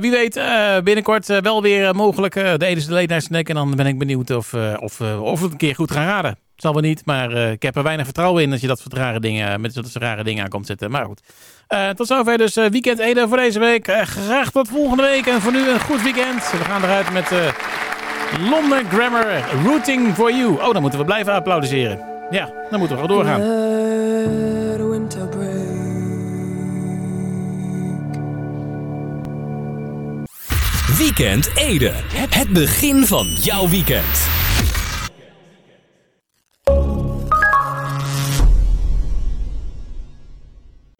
Wie 0.00 0.10
weet, 0.10 0.36
uh, 0.36 0.80
binnenkort 0.80 1.28
uh, 1.28 1.38
wel 1.38 1.62
weer 1.62 1.94
mogelijk 1.94 2.34
de 2.34 2.66
Edens 2.66 2.86
de 2.86 2.92
Late. 2.92 3.42
En 3.42 3.54
dan 3.54 3.76
ben 3.76 3.86
ik 3.86 3.98
benieuwd 3.98 4.30
of, 4.30 4.54
of, 4.78 5.00
of 5.00 5.38
we 5.38 5.44
het 5.44 5.52
een 5.52 5.56
keer 5.56 5.74
goed 5.74 5.90
gaan 5.90 6.06
raden. 6.06 6.38
Zal 6.56 6.72
wel 6.72 6.82
niet, 6.82 7.02
maar 7.04 7.30
ik 7.30 7.62
heb 7.62 7.76
er 7.76 7.82
weinig 7.82 8.04
vertrouwen 8.04 8.42
in 8.42 8.50
dat 8.50 8.60
je 8.60 8.66
dat 8.66 8.78
soort 8.78 8.92
rare 8.92 9.20
dingen, 9.20 9.60
met 9.60 9.74
dat 9.74 9.88
soort 9.88 10.04
rare 10.04 10.24
dingen 10.24 10.44
aan 10.44 10.50
komt 10.50 10.66
zetten. 10.66 10.90
Maar 10.90 11.04
goed. 11.04 11.20
tot 11.94 12.06
zover 12.06 12.38
dus 12.38 12.54
weekend 12.54 12.98
Ede 12.98 13.28
voor 13.28 13.36
deze 13.36 13.58
week. 13.58 13.86
graag 13.86 14.50
tot 14.50 14.68
volgende 14.68 15.02
week. 15.02 15.26
En 15.26 15.40
voor 15.40 15.52
nu 15.52 15.68
een 15.68 15.80
goed 15.80 16.02
weekend. 16.02 16.50
We 16.50 16.64
gaan 16.64 16.82
eruit 16.82 17.12
met 17.12 17.30
London 18.40 18.84
Grammar, 18.90 19.44
Rooting 19.64 20.14
for 20.14 20.32
You. 20.32 20.60
Oh, 20.60 20.72
dan 20.72 20.80
moeten 20.82 20.98
we 20.98 21.04
blijven 21.04 21.32
applaudisseren. 21.32 21.98
Ja, 22.30 22.50
dan 22.70 22.78
moeten 22.78 22.96
we 22.96 23.06
wel 23.06 23.16
doorgaan. 23.16 23.40
Weekend 30.98 31.50
Ede. 31.54 31.92
Het 32.14 32.48
begin 32.48 33.06
van 33.06 33.26
jouw 33.26 33.68
weekend. 33.68 34.26